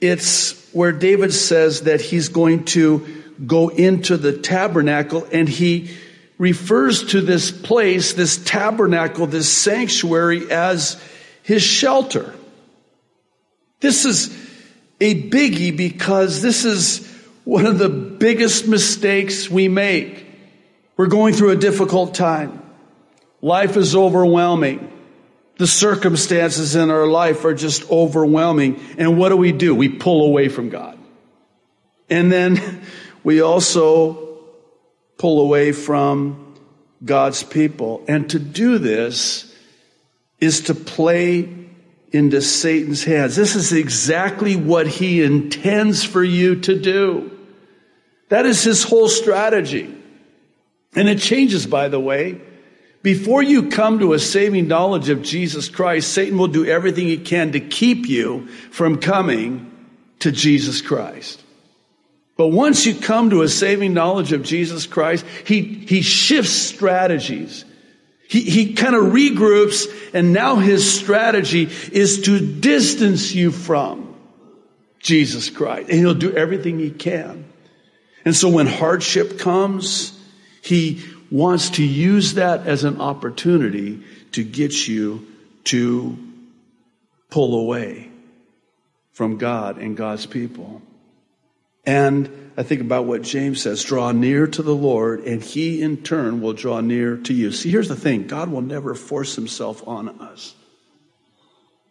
it's 0.00 0.70
where 0.72 0.92
David 0.92 1.32
says 1.32 1.82
that 1.82 2.00
he's 2.00 2.28
going 2.28 2.64
to 2.66 3.22
go 3.44 3.68
into 3.68 4.16
the 4.16 4.36
tabernacle 4.36 5.26
and 5.32 5.48
he 5.48 5.96
refers 6.38 7.04
to 7.06 7.20
this 7.20 7.50
place, 7.50 8.12
this 8.12 8.38
tabernacle, 8.38 9.26
this 9.26 9.52
sanctuary 9.52 10.50
as 10.50 11.00
his 11.42 11.62
shelter. 11.62 12.34
This 13.80 14.04
is 14.04 14.28
a 15.00 15.28
biggie 15.30 15.76
because 15.76 16.42
this 16.42 16.64
is 16.64 17.06
one 17.44 17.66
of 17.66 17.78
the 17.78 17.88
biggest 17.88 18.68
mistakes 18.68 19.48
we 19.48 19.68
make. 19.68 20.26
We're 20.96 21.06
going 21.06 21.34
through 21.34 21.50
a 21.50 21.56
difficult 21.56 22.14
time. 22.14 22.62
Life 23.40 23.76
is 23.76 23.94
overwhelming. 23.94 24.92
The 25.58 25.66
circumstances 25.66 26.76
in 26.76 26.90
our 26.90 27.06
life 27.06 27.44
are 27.44 27.54
just 27.54 27.90
overwhelming. 27.90 28.80
And 28.96 29.18
what 29.18 29.30
do 29.30 29.36
we 29.36 29.52
do? 29.52 29.74
We 29.74 29.88
pull 29.88 30.26
away 30.26 30.48
from 30.48 30.68
God. 30.70 30.98
And 32.08 32.30
then 32.30 32.82
we 33.24 33.40
also 33.40 34.38
pull 35.18 35.40
away 35.40 35.72
from 35.72 36.54
God's 37.04 37.42
people. 37.42 38.04
And 38.08 38.30
to 38.30 38.38
do 38.38 38.78
this 38.78 39.52
is 40.40 40.62
to 40.62 40.74
play 40.74 41.54
into 42.10 42.40
Satan's 42.40 43.04
hands. 43.04 43.36
This 43.36 43.54
is 43.54 43.72
exactly 43.72 44.56
what 44.56 44.86
he 44.86 45.22
intends 45.22 46.04
for 46.04 46.22
you 46.22 46.60
to 46.60 46.78
do. 46.78 47.36
That 48.28 48.46
is 48.46 48.62
his 48.62 48.82
whole 48.82 49.08
strategy. 49.08 49.94
And 50.94 51.08
it 51.08 51.18
changes, 51.18 51.66
by 51.66 51.88
the 51.88 52.00
way. 52.00 52.40
Before 53.02 53.42
you 53.42 53.70
come 53.70 54.00
to 54.00 54.12
a 54.12 54.18
saving 54.18 54.68
knowledge 54.68 55.08
of 55.08 55.22
Jesus 55.22 55.68
Christ, 55.68 56.12
Satan 56.12 56.36
will 56.36 56.48
do 56.48 56.66
everything 56.66 57.06
he 57.06 57.18
can 57.18 57.52
to 57.52 57.60
keep 57.60 58.06
you 58.06 58.48
from 58.70 58.98
coming 58.98 59.70
to 60.20 60.32
Jesus 60.32 60.82
Christ. 60.82 61.42
But 62.36 62.48
once 62.48 62.86
you 62.86 62.94
come 62.94 63.30
to 63.30 63.42
a 63.42 63.48
saving 63.48 63.94
knowledge 63.94 64.32
of 64.32 64.42
Jesus 64.42 64.86
Christ, 64.86 65.24
he, 65.44 65.62
he 65.62 66.02
shifts 66.02 66.52
strategies. 66.52 67.64
He, 68.28 68.42
he 68.42 68.74
kind 68.74 68.94
of 68.94 69.12
regroups 69.12 69.86
and 70.14 70.32
now 70.32 70.56
his 70.56 70.98
strategy 70.98 71.68
is 71.92 72.22
to 72.22 72.60
distance 72.60 73.34
you 73.34 73.50
from 73.50 74.14
Jesus 75.00 75.50
Christ. 75.50 75.88
And 75.88 75.98
he'll 75.98 76.14
do 76.14 76.36
everything 76.36 76.78
he 76.78 76.90
can. 76.90 77.44
And 78.24 78.36
so 78.36 78.50
when 78.50 78.66
hardship 78.66 79.38
comes, 79.38 80.16
he 80.62 81.02
wants 81.30 81.70
to 81.70 81.84
use 81.84 82.34
that 82.34 82.66
as 82.66 82.84
an 82.84 83.00
opportunity 83.00 84.02
to 84.32 84.44
get 84.44 84.88
you 84.88 85.26
to 85.64 86.18
pull 87.30 87.60
away 87.60 88.10
from 89.12 89.36
God 89.36 89.78
and 89.78 89.96
God's 89.96 90.26
people. 90.26 90.80
And 91.84 92.52
I 92.56 92.62
think 92.62 92.80
about 92.80 93.04
what 93.04 93.22
James 93.22 93.62
says 93.62 93.82
draw 93.82 94.12
near 94.12 94.46
to 94.46 94.62
the 94.62 94.74
Lord, 94.74 95.20
and 95.20 95.42
he 95.42 95.82
in 95.82 95.98
turn 95.98 96.40
will 96.40 96.52
draw 96.52 96.80
near 96.80 97.16
to 97.16 97.34
you. 97.34 97.52
See, 97.52 97.70
here's 97.70 97.88
the 97.88 97.96
thing 97.96 98.26
God 98.26 98.50
will 98.50 98.62
never 98.62 98.94
force 98.94 99.36
himself 99.36 99.86
on 99.86 100.08
us. 100.20 100.54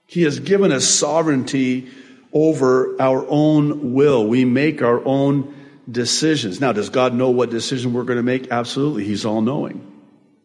He 0.05 0.23
has 0.23 0.39
given 0.39 0.71
us 0.71 0.85
sovereignty 0.85 1.89
over 2.31 2.99
our 3.01 3.25
own 3.27 3.93
will. 3.93 4.25
We 4.25 4.45
make 4.45 4.81
our 4.81 5.03
own 5.03 5.53
decisions. 5.89 6.59
Now, 6.59 6.73
does 6.73 6.89
God 6.89 7.13
know 7.13 7.29
what 7.29 7.49
decision 7.49 7.93
we're 7.93 8.03
going 8.03 8.17
to 8.17 8.23
make? 8.23 8.51
Absolutely. 8.51 9.05
He's 9.05 9.25
all 9.25 9.41
knowing. 9.41 9.85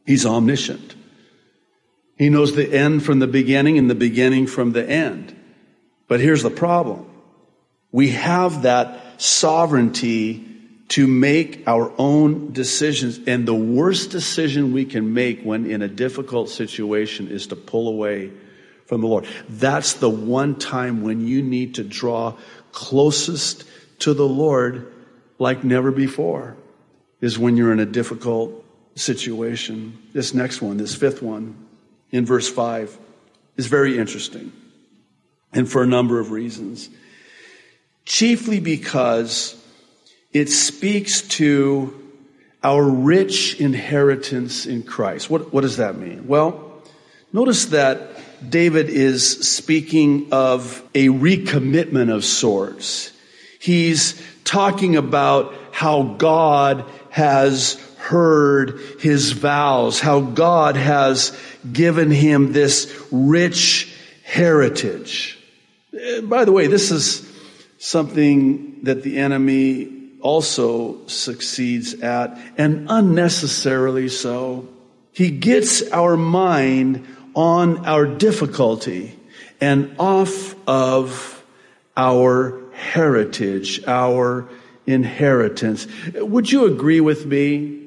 He's 0.06 0.26
omniscient. 0.26 0.94
He 2.16 2.28
knows 2.28 2.54
the 2.54 2.72
end 2.72 3.04
from 3.04 3.18
the 3.18 3.26
beginning 3.26 3.78
and 3.78 3.90
the 3.90 3.94
beginning 3.94 4.46
from 4.46 4.72
the 4.72 4.88
end. 4.88 5.36
But 6.08 6.20
here's 6.20 6.42
the 6.42 6.50
problem. 6.50 7.06
We 7.90 8.10
have 8.10 8.62
that 8.62 9.20
sovereignty 9.20 10.48
to 10.88 11.06
make 11.06 11.66
our 11.66 11.92
own 11.96 12.52
decisions. 12.52 13.20
And 13.26 13.48
the 13.48 13.54
worst 13.54 14.10
decision 14.10 14.72
we 14.72 14.84
can 14.84 15.14
make 15.14 15.42
when 15.42 15.70
in 15.70 15.82
a 15.82 15.88
difficult 15.88 16.50
situation 16.50 17.28
is 17.28 17.46
to 17.48 17.56
pull 17.56 17.88
away 17.88 18.30
from 18.86 19.00
the 19.00 19.06
Lord. 19.06 19.26
That's 19.48 19.94
the 19.94 20.10
one 20.10 20.58
time 20.58 21.02
when 21.02 21.26
you 21.26 21.42
need 21.42 21.76
to 21.76 21.84
draw 21.84 22.36
closest 22.72 23.64
to 24.00 24.12
the 24.12 24.26
Lord 24.26 24.91
like 25.42 25.64
never 25.64 25.90
before 25.90 26.56
is 27.20 27.38
when 27.38 27.56
you're 27.56 27.72
in 27.72 27.80
a 27.80 27.86
difficult 27.86 28.64
situation. 28.94 29.98
This 30.12 30.32
next 30.32 30.62
one, 30.62 30.76
this 30.78 30.94
fifth 30.94 31.20
one, 31.20 31.56
in 32.10 32.24
verse 32.24 32.48
5, 32.48 32.96
is 33.56 33.66
very 33.66 33.98
interesting. 33.98 34.52
And 35.52 35.70
for 35.70 35.82
a 35.82 35.86
number 35.86 36.18
of 36.18 36.30
reasons. 36.30 36.88
Chiefly 38.06 38.60
because 38.60 39.62
it 40.32 40.48
speaks 40.48 41.22
to 41.22 41.98
our 42.62 42.82
rich 42.82 43.60
inheritance 43.60 44.66
in 44.66 44.82
Christ. 44.82 45.28
What, 45.28 45.52
what 45.52 45.62
does 45.62 45.76
that 45.76 45.98
mean? 45.98 46.26
Well, 46.26 46.82
notice 47.32 47.66
that 47.66 48.00
David 48.48 48.88
is 48.88 49.48
speaking 49.48 50.28
of 50.32 50.82
a 50.94 51.08
recommitment 51.08 52.14
of 52.14 52.24
sorts. 52.24 53.12
He's 53.60 54.20
talking 54.52 54.96
about 54.96 55.54
how 55.70 56.02
God 56.02 56.84
has 57.08 57.80
heard 57.96 58.78
his 59.00 59.32
vows, 59.32 59.98
how 59.98 60.20
God 60.20 60.76
has 60.76 61.34
given 61.72 62.10
him 62.10 62.52
this 62.52 62.94
rich 63.10 63.96
heritage. 64.24 65.38
Uh, 65.94 66.20
by 66.20 66.44
the 66.44 66.52
way, 66.52 66.66
this 66.66 66.90
is 66.90 67.26
something 67.78 68.84
that 68.84 69.02
the 69.02 69.16
enemy 69.16 70.10
also 70.20 71.06
succeeds 71.06 71.94
at, 72.02 72.38
and 72.58 72.88
unnecessarily 72.90 74.10
so. 74.10 74.68
He 75.12 75.30
gets 75.30 75.90
our 75.92 76.18
mind 76.18 77.06
on 77.34 77.86
our 77.86 78.04
difficulty 78.04 79.18
and 79.62 79.96
off 79.98 80.54
of 80.68 81.42
our 81.96 82.61
heritage, 82.74 83.84
our 83.86 84.48
inheritance. 84.86 85.86
Would 86.14 86.50
you 86.50 86.66
agree 86.66 87.00
with 87.00 87.26
me 87.26 87.78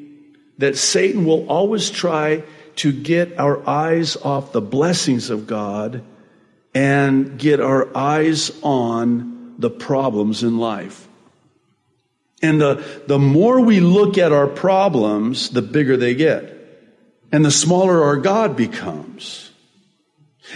that 0.57 0.77
Satan 0.77 1.25
will 1.25 1.47
always 1.47 1.89
try 1.89 2.43
to 2.77 2.91
get 2.91 3.39
our 3.39 3.67
eyes 3.67 4.15
off 4.17 4.51
the 4.51 4.61
blessings 4.61 5.29
of 5.29 5.47
God 5.47 6.03
and 6.73 7.37
get 7.37 7.59
our 7.59 7.95
eyes 7.95 8.51
on 8.61 9.55
the 9.59 9.69
problems 9.69 10.43
in 10.43 10.57
life? 10.57 11.07
And 12.41 12.59
the, 12.61 13.03
the 13.07 13.19
more 13.19 13.61
we 13.61 13.79
look 13.79 14.17
at 14.17 14.31
our 14.31 14.47
problems, 14.47 15.49
the 15.49 15.61
bigger 15.61 15.97
they 15.97 16.15
get. 16.15 16.53
And 17.31 17.43
the 17.43 17.51
smaller 17.51 18.03
our 18.03 18.17
God 18.17 18.55
becomes. 18.55 19.51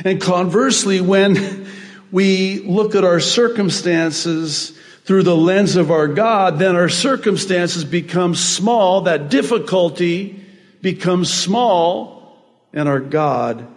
And 0.05 0.21
conversely, 0.21 1.01
when 1.01 1.67
we 2.11 2.59
look 2.59 2.95
at 2.95 3.03
our 3.03 3.19
circumstances 3.19 4.77
through 5.05 5.23
the 5.23 5.35
lens 5.35 5.75
of 5.75 5.91
our 5.91 6.07
God, 6.07 6.59
then 6.59 6.75
our 6.75 6.89
circumstances 6.89 7.83
become 7.83 8.35
small, 8.35 9.01
that 9.01 9.29
difficulty 9.29 10.45
becomes 10.81 11.33
small, 11.33 12.37
and 12.73 12.87
our 12.87 12.99
God 12.99 13.67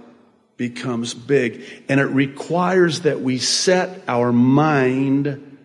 becomes 0.57 1.15
big. 1.15 1.65
And 1.89 2.01
it 2.01 2.05
requires 2.05 3.01
that 3.01 3.21
we 3.21 3.39
set 3.39 4.03
our 4.09 4.33
mind 4.33 5.59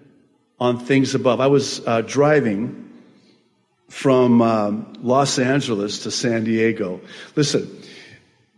on 0.60 0.80
things 0.80 1.16
above. 1.16 1.40
I 1.42 1.48
was 1.48 1.86
uh, 1.86 2.02
driving 2.02 2.90
from 3.90 4.42
um, 4.42 4.94
Los 5.02 5.40
Angeles 5.40 6.04
to 6.04 6.12
San 6.12 6.44
Diego. 6.44 7.02
Listen, 7.36 7.70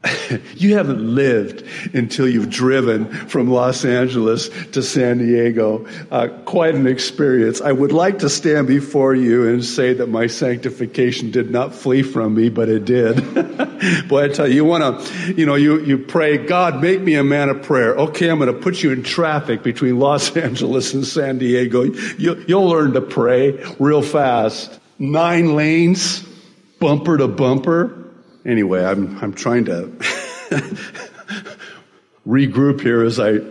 you 0.55 0.75
haven't 0.75 1.13
lived 1.13 1.65
until 1.93 2.27
you've 2.27 2.49
driven 2.49 3.05
from 3.27 3.49
Los 3.49 3.83
Angeles 3.83 4.49
to 4.71 4.81
San 4.81 5.17
Diego. 5.17 5.87
Uh, 6.09 6.29
quite 6.45 6.73
an 6.73 6.87
experience. 6.87 7.59
I 7.59 7.73
would 7.73 7.91
like 7.91 8.19
to 8.19 8.29
stand 8.29 8.67
before 8.67 9.13
you 9.13 9.47
and 9.49 9.63
say 9.63 9.93
that 9.95 10.07
my 10.07 10.27
sanctification 10.27 11.31
did 11.31 11.51
not 11.51 11.75
flee 11.75 12.03
from 12.03 12.33
me, 12.33 12.47
but 12.47 12.69
it 12.69 12.85
did. 12.85 13.17
Boy, 14.07 14.25
I 14.25 14.27
tell 14.29 14.47
you, 14.47 14.55
you 14.55 14.65
want 14.65 15.01
to, 15.01 15.33
you 15.33 15.45
know, 15.45 15.55
you, 15.55 15.81
you 15.81 15.97
pray, 15.97 16.37
God, 16.37 16.81
make 16.81 17.01
me 17.01 17.15
a 17.15 17.23
man 17.23 17.49
of 17.49 17.63
prayer. 17.63 17.93
Okay, 17.95 18.29
I'm 18.29 18.39
going 18.39 18.53
to 18.53 18.59
put 18.59 18.81
you 18.81 18.91
in 18.91 19.03
traffic 19.03 19.63
between 19.63 19.99
Los 19.99 20.35
Angeles 20.37 20.93
and 20.93 21.05
San 21.05 21.39
Diego. 21.39 21.83
You, 21.83 22.41
you'll 22.47 22.69
learn 22.69 22.93
to 22.93 23.01
pray 23.01 23.61
real 23.79 24.01
fast. 24.01 24.79
Nine 24.97 25.55
lanes, 25.55 26.25
bumper 26.79 27.17
to 27.17 27.27
bumper 27.27 27.98
Anyway, 28.49 28.83
I'm, 28.83 29.15
I'm 29.19 29.33
trying 29.33 29.65
to 29.65 29.85
regroup 32.27 32.81
here 32.81 33.03
as 33.03 33.19
I 33.19 33.41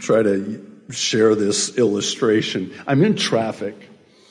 try 0.00 0.22
to 0.22 0.70
share 0.90 1.34
this 1.34 1.78
illustration. 1.78 2.74
I'm 2.86 3.02
in 3.04 3.16
traffic 3.16 3.74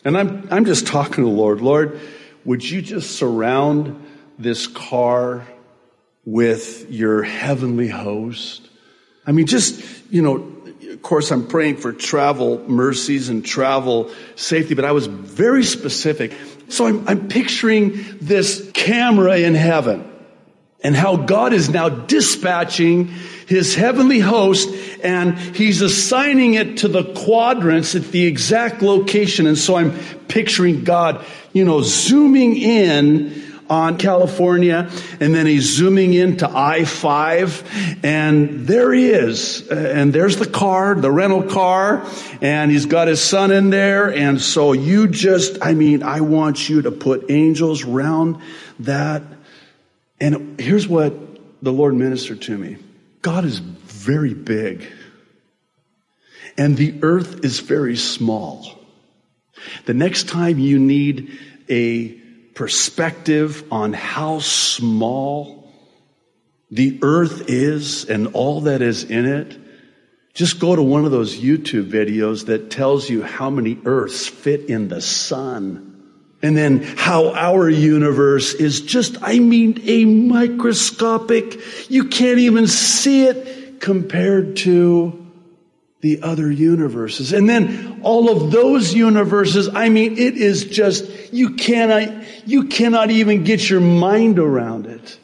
and 0.05 0.15
I'm, 0.15 0.47
I'm 0.51 0.65
just 0.65 0.85
talking 0.85 1.15
to 1.15 1.21
the 1.23 1.35
Lord. 1.35 1.61
Lord, 1.61 1.99
would 2.45 2.63
you 2.63 2.83
just 2.83 3.17
surround 3.17 4.05
this 4.37 4.67
car 4.67 5.47
with 6.25 6.91
your 6.91 7.23
heavenly 7.23 7.87
host? 7.87 8.69
I 9.25 9.31
mean, 9.31 9.47
just, 9.47 9.83
you 10.11 10.21
know, 10.21 10.60
of 10.89 11.01
course, 11.01 11.31
I'm 11.31 11.47
praying 11.47 11.77
for 11.77 11.93
travel 11.93 12.59
mercies 12.67 13.29
and 13.29 13.45
travel 13.45 14.11
safety, 14.35 14.73
but 14.73 14.85
I 14.85 14.91
was 14.91 15.07
very 15.07 15.63
specific. 15.63 16.33
So 16.69 16.87
I'm, 16.87 17.07
I'm 17.07 17.27
picturing 17.27 18.17
this 18.19 18.69
camera 18.73 19.37
in 19.37 19.55
heaven 19.55 20.07
and 20.83 20.95
how 20.95 21.17
God 21.17 21.53
is 21.53 21.69
now 21.69 21.89
dispatching 21.89 23.07
his 23.47 23.75
heavenly 23.75 24.19
host 24.19 24.69
and 25.03 25.37
he's 25.37 25.81
assigning 25.81 26.55
it 26.55 26.77
to 26.77 26.87
the 26.87 27.03
quadrants 27.03 27.95
at 27.95 28.05
the 28.11 28.25
exact 28.25 28.81
location. 28.81 29.45
And 29.45 29.57
so 29.57 29.75
I'm 29.75 29.97
picturing 30.27 30.83
God, 30.83 31.25
you 31.53 31.65
know, 31.65 31.81
zooming 31.81 32.55
in 32.55 33.50
on 33.71 33.97
California, 33.97 34.91
and 35.21 35.33
then 35.33 35.45
he's 35.45 35.63
zooming 35.63 36.13
into 36.13 36.45
I-5, 36.45 38.03
and 38.03 38.67
there 38.67 38.91
he 38.91 39.07
is. 39.07 39.65
Uh, 39.71 39.75
and 39.75 40.11
there's 40.11 40.35
the 40.35 40.45
car, 40.45 40.93
the 40.93 41.09
rental 41.09 41.43
car, 41.43 42.05
and 42.41 42.69
he's 42.69 42.85
got 42.85 43.07
his 43.07 43.21
son 43.21 43.49
in 43.49 43.69
there, 43.69 44.13
and 44.13 44.41
so 44.41 44.73
you 44.73 45.07
just, 45.07 45.59
I 45.61 45.73
mean, 45.73 46.03
I 46.03 46.19
want 46.19 46.67
you 46.67 46.81
to 46.81 46.91
put 46.91 47.31
angels 47.31 47.85
round 47.85 48.41
that. 48.81 49.23
And 50.19 50.59
here's 50.59 50.87
what 50.87 51.13
the 51.63 51.71
Lord 51.71 51.95
ministered 51.95 52.41
to 52.43 52.57
me. 52.57 52.77
God 53.21 53.45
is 53.45 53.59
very 53.59 54.33
big. 54.33 54.85
And 56.57 56.75
the 56.75 56.99
earth 57.01 57.45
is 57.45 57.61
very 57.61 57.95
small. 57.95 58.67
The 59.85 59.93
next 59.93 60.27
time 60.27 60.59
you 60.59 60.77
need 60.77 61.39
a 61.69 62.20
perspective 62.61 63.63
on 63.71 63.91
how 63.91 64.37
small 64.37 65.67
the 66.69 66.99
earth 67.01 67.49
is 67.49 68.05
and 68.05 68.27
all 68.35 68.61
that 68.61 68.83
is 68.83 69.03
in 69.03 69.25
it, 69.25 69.57
just 70.35 70.59
go 70.59 70.75
to 70.75 70.83
one 70.83 71.03
of 71.03 71.09
those 71.09 71.35
YouTube 71.35 71.89
videos 71.89 72.45
that 72.45 72.69
tells 72.69 73.09
you 73.09 73.23
how 73.23 73.49
many 73.49 73.79
earths 73.83 74.27
fit 74.27 74.69
in 74.69 74.89
the 74.89 75.01
sun. 75.01 76.13
And 76.43 76.55
then 76.55 76.83
how 76.83 77.33
our 77.33 77.67
universe 77.67 78.53
is 78.53 78.81
just, 78.81 79.17
I 79.23 79.39
mean, 79.39 79.81
a 79.85 80.05
microscopic, 80.05 81.89
you 81.89 82.09
can't 82.09 82.37
even 82.37 82.67
see 82.67 83.25
it 83.25 83.81
compared 83.81 84.57
to 84.57 85.20
the 86.01 86.23
other 86.23 86.51
universes. 86.51 87.31
And 87.31 87.47
then 87.47 88.01
all 88.03 88.29
of 88.29 88.51
those 88.51 88.93
universes, 88.93 89.69
I 89.69 89.89
mean, 89.89 90.17
it 90.17 90.35
is 90.35 90.65
just, 90.65 91.31
you 91.31 91.51
cannot, 91.55 92.47
you 92.47 92.65
cannot 92.65 93.11
even 93.11 93.43
get 93.43 93.69
your 93.69 93.81
mind 93.81 94.39
around 94.39 94.87
it. 94.87 95.19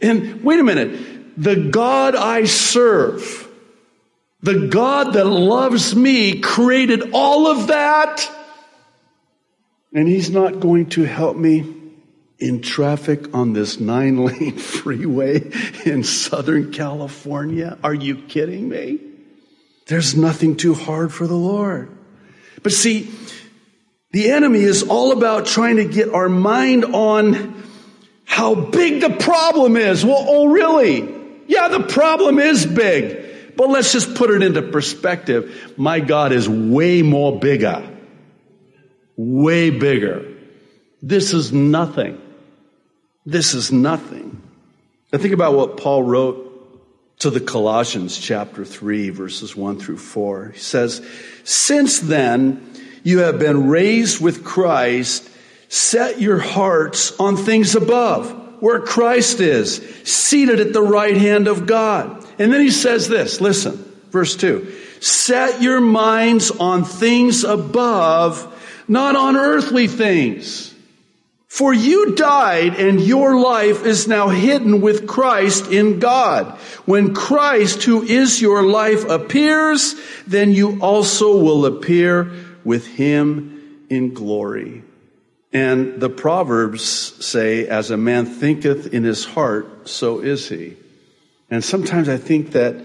And 0.00 0.42
wait 0.42 0.58
a 0.58 0.64
minute, 0.64 1.40
the 1.40 1.54
God 1.70 2.16
I 2.16 2.44
serve, 2.44 3.48
the 4.42 4.66
God 4.66 5.12
that 5.14 5.24
loves 5.26 5.94
me 5.94 6.40
created 6.40 7.12
all 7.12 7.46
of 7.46 7.68
that. 7.68 8.28
And 9.94 10.08
he's 10.08 10.30
not 10.30 10.58
going 10.58 10.86
to 10.90 11.04
help 11.04 11.36
me 11.36 11.76
in 12.40 12.60
traffic 12.60 13.32
on 13.36 13.52
this 13.52 13.78
nine 13.78 14.24
lane 14.24 14.56
freeway 14.58 15.52
in 15.86 16.02
Southern 16.02 16.72
California. 16.72 17.78
Are 17.84 17.94
you 17.94 18.16
kidding 18.16 18.68
me? 18.68 19.11
There's 19.86 20.16
nothing 20.16 20.56
too 20.56 20.74
hard 20.74 21.12
for 21.12 21.26
the 21.26 21.34
Lord. 21.34 21.90
But 22.62 22.72
see, 22.72 23.10
the 24.12 24.30
enemy 24.30 24.60
is 24.60 24.82
all 24.82 25.12
about 25.12 25.46
trying 25.46 25.76
to 25.76 25.84
get 25.84 26.12
our 26.12 26.28
mind 26.28 26.84
on 26.84 27.62
how 28.24 28.54
big 28.54 29.00
the 29.00 29.10
problem 29.10 29.76
is. 29.76 30.04
Well, 30.04 30.24
oh, 30.26 30.46
really? 30.46 31.20
Yeah, 31.46 31.68
the 31.68 31.82
problem 31.82 32.38
is 32.38 32.64
big. 32.64 33.56
But 33.56 33.68
let's 33.68 33.92
just 33.92 34.14
put 34.14 34.30
it 34.30 34.42
into 34.42 34.62
perspective. 34.62 35.74
My 35.76 36.00
God 36.00 36.32
is 36.32 36.48
way 36.48 37.02
more 37.02 37.38
bigger. 37.38 37.88
Way 39.16 39.70
bigger. 39.70 40.32
This 41.02 41.34
is 41.34 41.52
nothing. 41.52 42.20
This 43.26 43.54
is 43.54 43.70
nothing. 43.72 44.40
Now 45.12 45.18
think 45.18 45.34
about 45.34 45.54
what 45.54 45.76
Paul 45.76 46.02
wrote 46.02 46.51
to 47.22 47.30
the 47.30 47.40
Colossians 47.40 48.18
chapter 48.18 48.64
3 48.64 49.10
verses 49.10 49.54
1 49.54 49.78
through 49.78 49.98
4. 49.98 50.50
He 50.54 50.58
says, 50.58 51.06
Since 51.44 52.00
then 52.00 52.68
you 53.04 53.20
have 53.20 53.38
been 53.38 53.68
raised 53.68 54.20
with 54.20 54.42
Christ, 54.42 55.30
set 55.68 56.20
your 56.20 56.38
hearts 56.38 57.18
on 57.20 57.36
things 57.36 57.76
above, 57.76 58.60
where 58.60 58.80
Christ 58.80 59.38
is, 59.38 59.76
seated 60.02 60.58
at 60.58 60.72
the 60.72 60.82
right 60.82 61.16
hand 61.16 61.46
of 61.46 61.66
God. 61.66 62.26
And 62.40 62.52
then 62.52 62.60
he 62.60 62.72
says 62.72 63.08
this, 63.08 63.40
listen, 63.40 63.76
verse 64.10 64.34
2. 64.34 64.72
Set 65.00 65.62
your 65.62 65.80
minds 65.80 66.50
on 66.50 66.82
things 66.82 67.44
above, 67.44 68.48
not 68.88 69.14
on 69.14 69.36
earthly 69.36 69.86
things. 69.86 70.71
For 71.52 71.74
you 71.74 72.14
died 72.14 72.76
and 72.76 72.98
your 72.98 73.38
life 73.38 73.84
is 73.84 74.08
now 74.08 74.30
hidden 74.30 74.80
with 74.80 75.06
Christ 75.06 75.70
in 75.70 75.98
God. 75.98 76.46
When 76.86 77.12
Christ, 77.12 77.82
who 77.82 78.00
is 78.02 78.40
your 78.40 78.62
life, 78.62 79.04
appears, 79.04 79.94
then 80.26 80.52
you 80.52 80.80
also 80.80 81.36
will 81.36 81.66
appear 81.66 82.32
with 82.64 82.86
him 82.86 83.84
in 83.90 84.14
glory. 84.14 84.82
And 85.52 86.00
the 86.00 86.08
Proverbs 86.08 86.82
say, 86.82 87.68
as 87.68 87.90
a 87.90 87.98
man 87.98 88.24
thinketh 88.24 88.94
in 88.94 89.04
his 89.04 89.26
heart, 89.26 89.90
so 89.90 90.20
is 90.20 90.48
he. 90.48 90.78
And 91.50 91.62
sometimes 91.62 92.08
I 92.08 92.16
think 92.16 92.52
that 92.52 92.82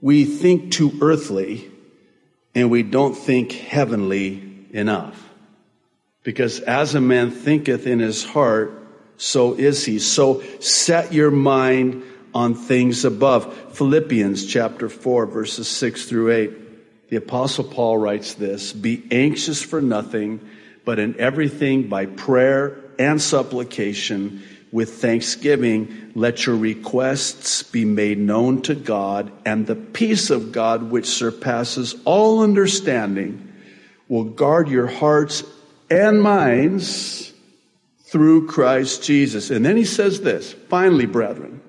we 0.00 0.24
think 0.24 0.72
too 0.72 0.96
earthly 1.02 1.70
and 2.54 2.70
we 2.70 2.82
don't 2.82 3.14
think 3.14 3.52
heavenly 3.52 4.66
enough. 4.72 5.25
Because 6.26 6.58
as 6.58 6.96
a 6.96 7.00
man 7.00 7.30
thinketh 7.30 7.86
in 7.86 8.00
his 8.00 8.24
heart, 8.24 8.72
so 9.16 9.54
is 9.54 9.84
he. 9.84 10.00
So 10.00 10.42
set 10.58 11.12
your 11.12 11.30
mind 11.30 12.02
on 12.34 12.54
things 12.56 13.04
above. 13.04 13.54
Philippians 13.76 14.44
chapter 14.44 14.88
4 14.88 15.26
verses 15.26 15.68
6 15.68 16.06
through 16.06 16.32
8. 16.32 17.10
The 17.10 17.16
apostle 17.18 17.62
Paul 17.62 17.98
writes 17.98 18.34
this, 18.34 18.72
be 18.72 19.06
anxious 19.12 19.62
for 19.62 19.80
nothing, 19.80 20.40
but 20.84 20.98
in 20.98 21.14
everything 21.20 21.88
by 21.88 22.06
prayer 22.06 22.76
and 22.98 23.22
supplication 23.22 24.42
with 24.72 24.94
thanksgiving, 24.94 26.10
let 26.16 26.44
your 26.44 26.56
requests 26.56 27.62
be 27.62 27.84
made 27.84 28.18
known 28.18 28.62
to 28.62 28.74
God, 28.74 29.30
and 29.44 29.64
the 29.64 29.76
peace 29.76 30.30
of 30.30 30.50
God, 30.50 30.90
which 30.90 31.06
surpasses 31.06 31.94
all 32.04 32.42
understanding, 32.42 33.52
will 34.08 34.24
guard 34.24 34.68
your 34.68 34.88
hearts 34.88 35.44
and 35.90 36.22
minds 36.22 37.32
through 38.04 38.46
Christ 38.46 39.02
Jesus. 39.02 39.50
And 39.50 39.64
then 39.64 39.76
he 39.76 39.84
says 39.84 40.20
this 40.20 40.52
finally, 40.52 41.06
brethren, 41.06 41.60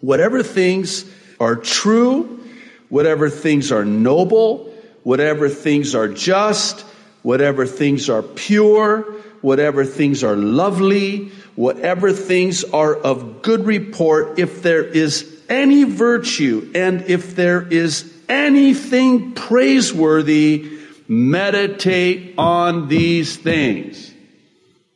whatever 0.00 0.42
things 0.42 1.04
are 1.38 1.56
true, 1.56 2.40
whatever 2.88 3.30
things 3.30 3.72
are 3.72 3.84
noble, 3.84 4.72
whatever 5.02 5.48
things 5.48 5.94
are 5.94 6.08
just, 6.08 6.80
whatever 7.22 7.66
things 7.66 8.08
are 8.08 8.22
pure, 8.22 9.02
whatever 9.40 9.84
things 9.84 10.22
are 10.22 10.36
lovely, 10.36 11.30
whatever 11.54 12.12
things 12.12 12.64
are 12.64 12.94
of 12.94 13.42
good 13.42 13.64
report, 13.66 14.38
if 14.38 14.62
there 14.62 14.84
is 14.84 15.42
any 15.48 15.84
virtue 15.84 16.70
and 16.74 17.02
if 17.02 17.34
there 17.34 17.66
is 17.66 18.12
anything 18.28 19.32
praiseworthy, 19.32 20.79
meditate 21.10 22.34
on 22.38 22.86
these 22.86 23.36
things. 23.36 24.14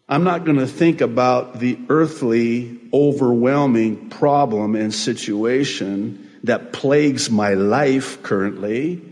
I'm 0.08 0.22
not 0.22 0.44
going 0.44 0.58
to 0.58 0.66
think 0.66 1.00
about 1.00 1.58
the 1.58 1.76
earthly, 1.88 2.78
overwhelming 2.92 4.10
problem 4.10 4.76
and 4.76 4.94
situation 4.94 6.30
that 6.44 6.72
plagues 6.72 7.30
my 7.30 7.54
life 7.54 8.22
currently. 8.22 9.02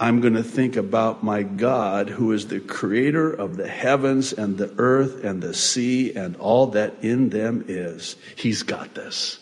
I'm 0.00 0.22
going 0.22 0.34
to 0.34 0.42
think 0.42 0.76
about 0.76 1.22
my 1.22 1.42
God, 1.42 2.08
who 2.08 2.32
is 2.32 2.46
the 2.46 2.60
creator 2.60 3.30
of 3.30 3.58
the 3.58 3.68
heavens 3.68 4.32
and 4.32 4.56
the 4.56 4.72
earth 4.78 5.24
and 5.24 5.42
the 5.42 5.52
sea 5.52 6.14
and 6.14 6.36
all 6.36 6.68
that 6.68 7.02
in 7.02 7.28
them 7.28 7.66
is. 7.68 8.16
He's 8.36 8.62
got 8.62 8.94
this. 8.94 9.38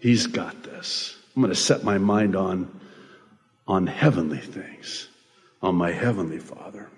He's 0.00 0.26
got 0.26 0.64
this. 0.64 1.14
I'm 1.36 1.42
going 1.42 1.54
to 1.54 1.60
set 1.60 1.84
my 1.84 1.98
mind 1.98 2.34
on, 2.34 2.80
on 3.68 3.86
heavenly 3.86 4.38
things, 4.38 5.06
on 5.62 5.74
my 5.74 5.92
heavenly 5.92 6.38
Father. 6.38 6.88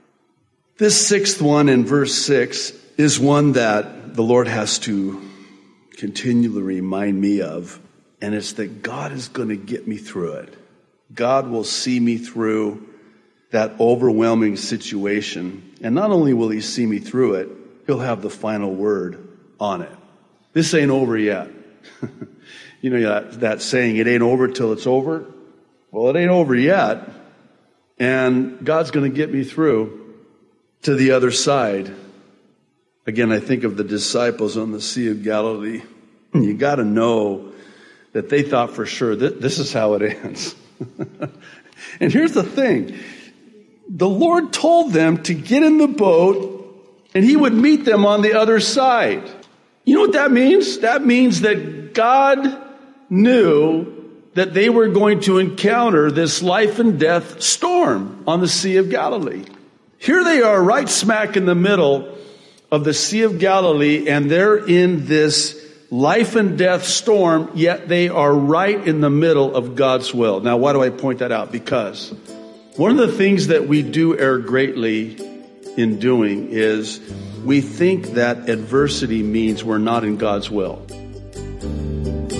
This 0.78 1.06
sixth 1.06 1.40
one 1.40 1.68
in 1.68 1.84
verse 1.84 2.14
six 2.14 2.72
is 2.96 3.18
one 3.18 3.52
that 3.52 4.14
the 4.14 4.22
Lord 4.22 4.48
has 4.48 4.78
to 4.80 5.20
continually 5.96 6.62
remind 6.62 7.20
me 7.20 7.40
of, 7.40 7.78
and 8.20 8.34
it's 8.34 8.54
that 8.54 8.82
God 8.82 9.12
is 9.12 9.28
going 9.28 9.48
to 9.48 9.56
get 9.56 9.86
me 9.86 9.96
through 9.96 10.34
it. 10.34 10.54
God 11.14 11.48
will 11.48 11.64
see 11.64 12.00
me 12.00 12.18
through 12.18 12.88
that 13.50 13.78
overwhelming 13.78 14.56
situation. 14.56 15.74
And 15.82 15.94
not 15.94 16.10
only 16.10 16.32
will 16.32 16.48
he 16.48 16.60
see 16.60 16.86
me 16.86 16.98
through 16.98 17.34
it, 17.34 17.48
he'll 17.86 18.00
have 18.00 18.22
the 18.22 18.30
final 18.30 18.74
word 18.74 19.28
on 19.60 19.82
it. 19.82 19.92
This 20.52 20.72
ain't 20.74 20.90
over 20.90 21.16
yet. 21.16 21.48
you 22.80 22.90
know 22.90 23.00
that, 23.00 23.40
that 23.40 23.62
saying, 23.62 23.96
it 23.96 24.06
ain't 24.06 24.22
over 24.22 24.48
till 24.48 24.72
it's 24.72 24.86
over? 24.86 25.26
Well, 25.90 26.08
it 26.14 26.18
ain't 26.18 26.30
over 26.30 26.54
yet. 26.54 27.08
And 27.98 28.64
God's 28.64 28.90
going 28.90 29.10
to 29.10 29.16
get 29.16 29.32
me 29.32 29.44
through 29.44 30.16
to 30.82 30.94
the 30.94 31.12
other 31.12 31.30
side. 31.30 31.94
Again, 33.06 33.32
I 33.32 33.40
think 33.40 33.64
of 33.64 33.76
the 33.76 33.84
disciples 33.84 34.56
on 34.56 34.72
the 34.72 34.80
Sea 34.80 35.10
of 35.10 35.22
Galilee. 35.22 35.82
You 36.34 36.54
got 36.54 36.76
to 36.76 36.84
know 36.84 37.52
that 38.12 38.28
they 38.28 38.42
thought 38.42 38.74
for 38.74 38.86
sure 38.86 39.14
that 39.14 39.40
this 39.40 39.58
is 39.58 39.72
how 39.72 39.94
it 39.94 40.02
ends. 40.02 40.54
and 42.00 42.12
here's 42.12 42.32
the 42.32 42.42
thing 42.42 42.98
the 43.88 44.08
Lord 44.08 44.52
told 44.52 44.92
them 44.92 45.22
to 45.24 45.34
get 45.34 45.62
in 45.62 45.78
the 45.78 45.88
boat 45.88 46.52
and 47.14 47.24
he 47.24 47.36
would 47.36 47.52
meet 47.52 47.84
them 47.84 48.06
on 48.06 48.22
the 48.22 48.34
other 48.34 48.60
side. 48.60 49.28
You 49.84 49.96
know 49.96 50.00
what 50.02 50.12
that 50.12 50.30
means? 50.30 50.78
That 50.78 51.04
means 51.04 51.42
that 51.42 51.92
God 51.92 52.46
knew 53.10 54.01
that 54.34 54.54
they 54.54 54.70
were 54.70 54.88
going 54.88 55.20
to 55.20 55.38
encounter 55.38 56.10
this 56.10 56.42
life 56.42 56.78
and 56.78 56.98
death 56.98 57.42
storm 57.42 58.24
on 58.26 58.40
the 58.40 58.48
Sea 58.48 58.78
of 58.78 58.88
Galilee. 58.88 59.44
Here 59.98 60.24
they 60.24 60.42
are 60.42 60.62
right 60.62 60.88
smack 60.88 61.36
in 61.36 61.44
the 61.44 61.54
middle 61.54 62.16
of 62.70 62.84
the 62.84 62.94
Sea 62.94 63.22
of 63.22 63.38
Galilee 63.38 64.08
and 64.08 64.30
they're 64.30 64.56
in 64.56 65.06
this 65.06 65.62
life 65.90 66.36
and 66.36 66.56
death 66.56 66.84
storm, 66.84 67.50
yet 67.54 67.86
they 67.86 68.08
are 68.08 68.34
right 68.34 68.88
in 68.88 69.02
the 69.02 69.10
middle 69.10 69.54
of 69.54 69.76
God's 69.76 70.14
will. 70.14 70.40
Now, 70.40 70.56
why 70.56 70.72
do 70.72 70.82
I 70.82 70.88
point 70.88 71.18
that 71.18 71.30
out? 71.30 71.52
Because 71.52 72.10
one 72.76 72.90
of 72.90 72.96
the 72.96 73.12
things 73.12 73.48
that 73.48 73.68
we 73.68 73.82
do 73.82 74.18
err 74.18 74.38
greatly 74.38 75.18
in 75.76 75.98
doing 75.98 76.48
is 76.50 76.98
we 77.44 77.60
think 77.60 78.14
that 78.14 78.48
adversity 78.48 79.22
means 79.22 79.62
we're 79.62 79.76
not 79.76 80.04
in 80.04 80.16
God's 80.16 80.50
will. 80.50 80.86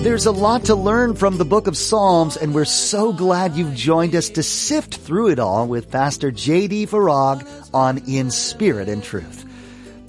There's 0.03 0.27
a 0.27 0.33
lot 0.33 0.65
to 0.65 0.75
learn 0.75 1.15
from 1.15 1.39
the 1.39 1.45
book 1.45 1.69
of 1.69 1.77
Psalms, 1.77 2.37
and 2.37 2.53
we're 2.53 2.65
so 2.65 3.13
glad 3.13 3.55
you've 3.55 3.77
joined 3.77 4.17
us 4.17 4.31
to 4.31 4.43
sift 4.43 4.97
through 4.97 5.29
it 5.29 5.39
all 5.39 5.69
with 5.69 5.93
Pastor 5.93 6.33
J.D. 6.33 6.89
Farag 6.89 7.47
on 7.73 7.99
In 8.09 8.33
Spirit 8.33 8.89
and 8.89 9.01
Truth. 9.01 9.47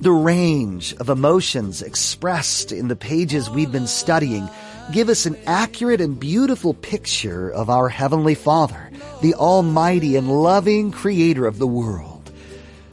The 0.02 0.12
range 0.12 0.96
of 0.96 1.12
emotions 1.12 1.84
expressed 1.84 2.72
in 2.72 2.88
the 2.88 2.96
pages 2.96 3.52
we've 3.52 3.72
been 3.72 3.86
studying 3.86 4.50
give 4.92 5.10
us 5.10 5.28
an 5.28 5.38
accurate 5.46 6.02
and 6.02 6.20
beautiful 6.20 6.74
picture 6.74 7.52
of 7.52 7.70
our 7.70 7.88
Heavenly 7.88 8.34
Father, 8.34 8.90
the 9.22 9.36
Almighty 9.36 10.16
and 10.16 10.42
loving 10.42 10.92
Creator 10.92 11.46
of 11.46 11.60
the 11.60 11.68
world. 11.68 12.32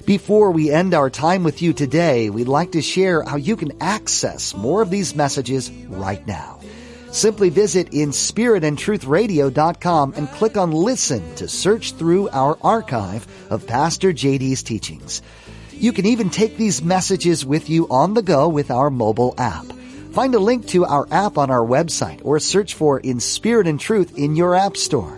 Before 0.05 0.51
we 0.51 0.71
end 0.71 0.93
our 0.93 1.09
time 1.09 1.45
with 1.45 1.63
you 1.63 1.73
today, 1.73 2.29
we'd 2.29 2.47
like 2.47 2.73
to 2.73 2.83
share 2.83 3.23
how 3.23 3.37
you 3.37 3.57
can 3.57 3.81
access 3.81 4.55
more 4.55 4.83
of 4.83 4.91
these 4.91 5.15
messages 5.15 5.71
right 5.71 6.25
now. 6.27 6.61
Simply 7.13 7.51
visit 7.51 7.91
inspiritandtruthradio.com 7.91 10.15
and 10.17 10.31
click 10.31 10.57
on 10.57 10.71
listen 10.71 11.35
to 11.37 11.49
search 11.49 11.95
through 11.95 12.29
our 12.31 12.57
archive 12.63 13.27
of 13.51 13.67
Pastor 13.67 14.13
JD's 14.13 14.63
teachings. 14.63 15.21
You 15.73 15.93
can 15.93 16.07
even 16.07 16.31
take 16.31 16.57
these 16.57 16.83
messages 16.83 17.45
with 17.45 17.69
you 17.69 17.89
on 17.89 18.15
the 18.15 18.23
go 18.23 18.49
with 18.49 18.71
our 18.71 18.91
mobile 18.91 19.35
app. 19.39 19.67
Find 20.13 20.35
a 20.35 20.39
link 20.39 20.69
to 20.69 20.85
our 20.85 21.09
app 21.11 21.39
on 21.39 21.51
our 21.51 21.65
website 21.65 22.21
or 22.23 22.39
search 22.39 22.75
for 22.75 23.01
In 23.01 23.19
Spirit 23.19 23.67
and 23.67 23.81
Truth 23.81 24.19
in 24.19 24.37
your 24.37 24.55
app 24.55 24.77
store. 24.77 25.17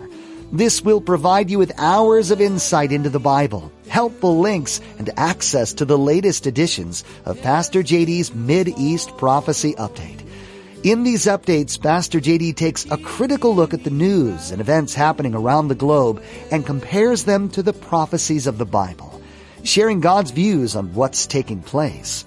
This 0.51 0.83
will 0.83 1.01
provide 1.01 1.49
you 1.49 1.57
with 1.57 1.79
hours 1.79 2.31
of 2.31 2.39
insight 2.39 2.91
into 2.91 3.09
the 3.09 3.19
Bible, 3.19 3.71
helpful 3.87 4.39
links, 4.39 4.81
and 4.99 5.09
access 5.17 5.73
to 5.73 5.85
the 5.85 5.97
latest 5.97 6.45
editions 6.45 7.03
of 7.25 7.41
Pastor 7.41 7.81
JD's 7.81 8.33
Mid-East 8.33 9.17
Prophecy 9.17 9.73
Update. 9.73 10.21
In 10.83 11.03
these 11.03 11.27
updates, 11.27 11.81
Pastor 11.81 12.19
JD 12.19 12.57
takes 12.57 12.85
a 12.91 12.97
critical 12.97 13.55
look 13.55 13.73
at 13.73 13.85
the 13.85 13.89
news 13.89 14.51
and 14.51 14.59
events 14.59 14.93
happening 14.93 15.33
around 15.33 15.69
the 15.69 15.75
globe 15.75 16.21
and 16.51 16.65
compares 16.65 17.23
them 17.23 17.47
to 17.51 17.63
the 17.63 17.71
prophecies 17.71 18.47
of 18.47 18.57
the 18.57 18.65
Bible, 18.65 19.21
sharing 19.63 20.01
God's 20.01 20.31
views 20.31 20.75
on 20.75 20.93
what's 20.93 21.25
taking 21.25 21.61
place. 21.61 22.25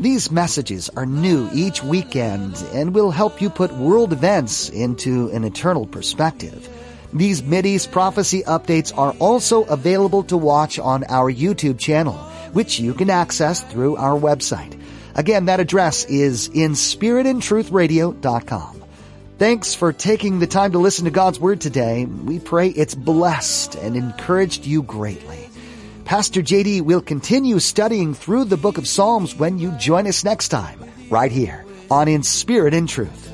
These 0.00 0.30
messages 0.30 0.88
are 0.96 1.04
new 1.04 1.50
each 1.52 1.84
weekend 1.84 2.56
and 2.72 2.94
will 2.94 3.10
help 3.10 3.42
you 3.42 3.50
put 3.50 3.74
world 3.74 4.14
events 4.14 4.70
into 4.70 5.28
an 5.28 5.44
eternal 5.44 5.84
perspective. 5.84 6.66
These 7.12 7.42
Mideast 7.42 7.92
prophecy 7.92 8.42
updates 8.44 8.96
are 8.96 9.12
also 9.18 9.64
available 9.64 10.22
to 10.24 10.38
watch 10.38 10.78
on 10.78 11.04
our 11.10 11.30
YouTube 11.30 11.78
channel, 11.78 12.14
which 12.54 12.80
you 12.80 12.94
can 12.94 13.10
access 13.10 13.62
through 13.64 13.96
our 13.96 14.18
website. 14.18 14.77
Again, 15.18 15.44
that 15.46 15.58
address 15.58 16.04
is 16.04 16.48
inspiritandtruthradio.com. 16.50 18.84
Thanks 19.36 19.74
for 19.74 19.92
taking 19.92 20.38
the 20.38 20.46
time 20.46 20.70
to 20.72 20.78
listen 20.78 21.06
to 21.06 21.10
God's 21.10 21.40
Word 21.40 21.60
today. 21.60 22.04
We 22.04 22.38
pray 22.38 22.68
it's 22.68 22.94
blessed 22.94 23.74
and 23.74 23.96
encouraged 23.96 24.64
you 24.64 24.84
greatly. 24.84 25.50
Pastor 26.04 26.40
JD 26.40 26.82
will 26.82 27.00
continue 27.00 27.58
studying 27.58 28.14
through 28.14 28.44
the 28.44 28.56
book 28.56 28.78
of 28.78 28.86
Psalms 28.86 29.34
when 29.34 29.58
you 29.58 29.72
join 29.72 30.06
us 30.06 30.24
next 30.24 30.50
time, 30.50 30.84
right 31.10 31.32
here 31.32 31.64
on 31.90 32.06
In 32.06 32.22
Spirit 32.22 32.72
and 32.72 32.88
Truth. 32.88 33.27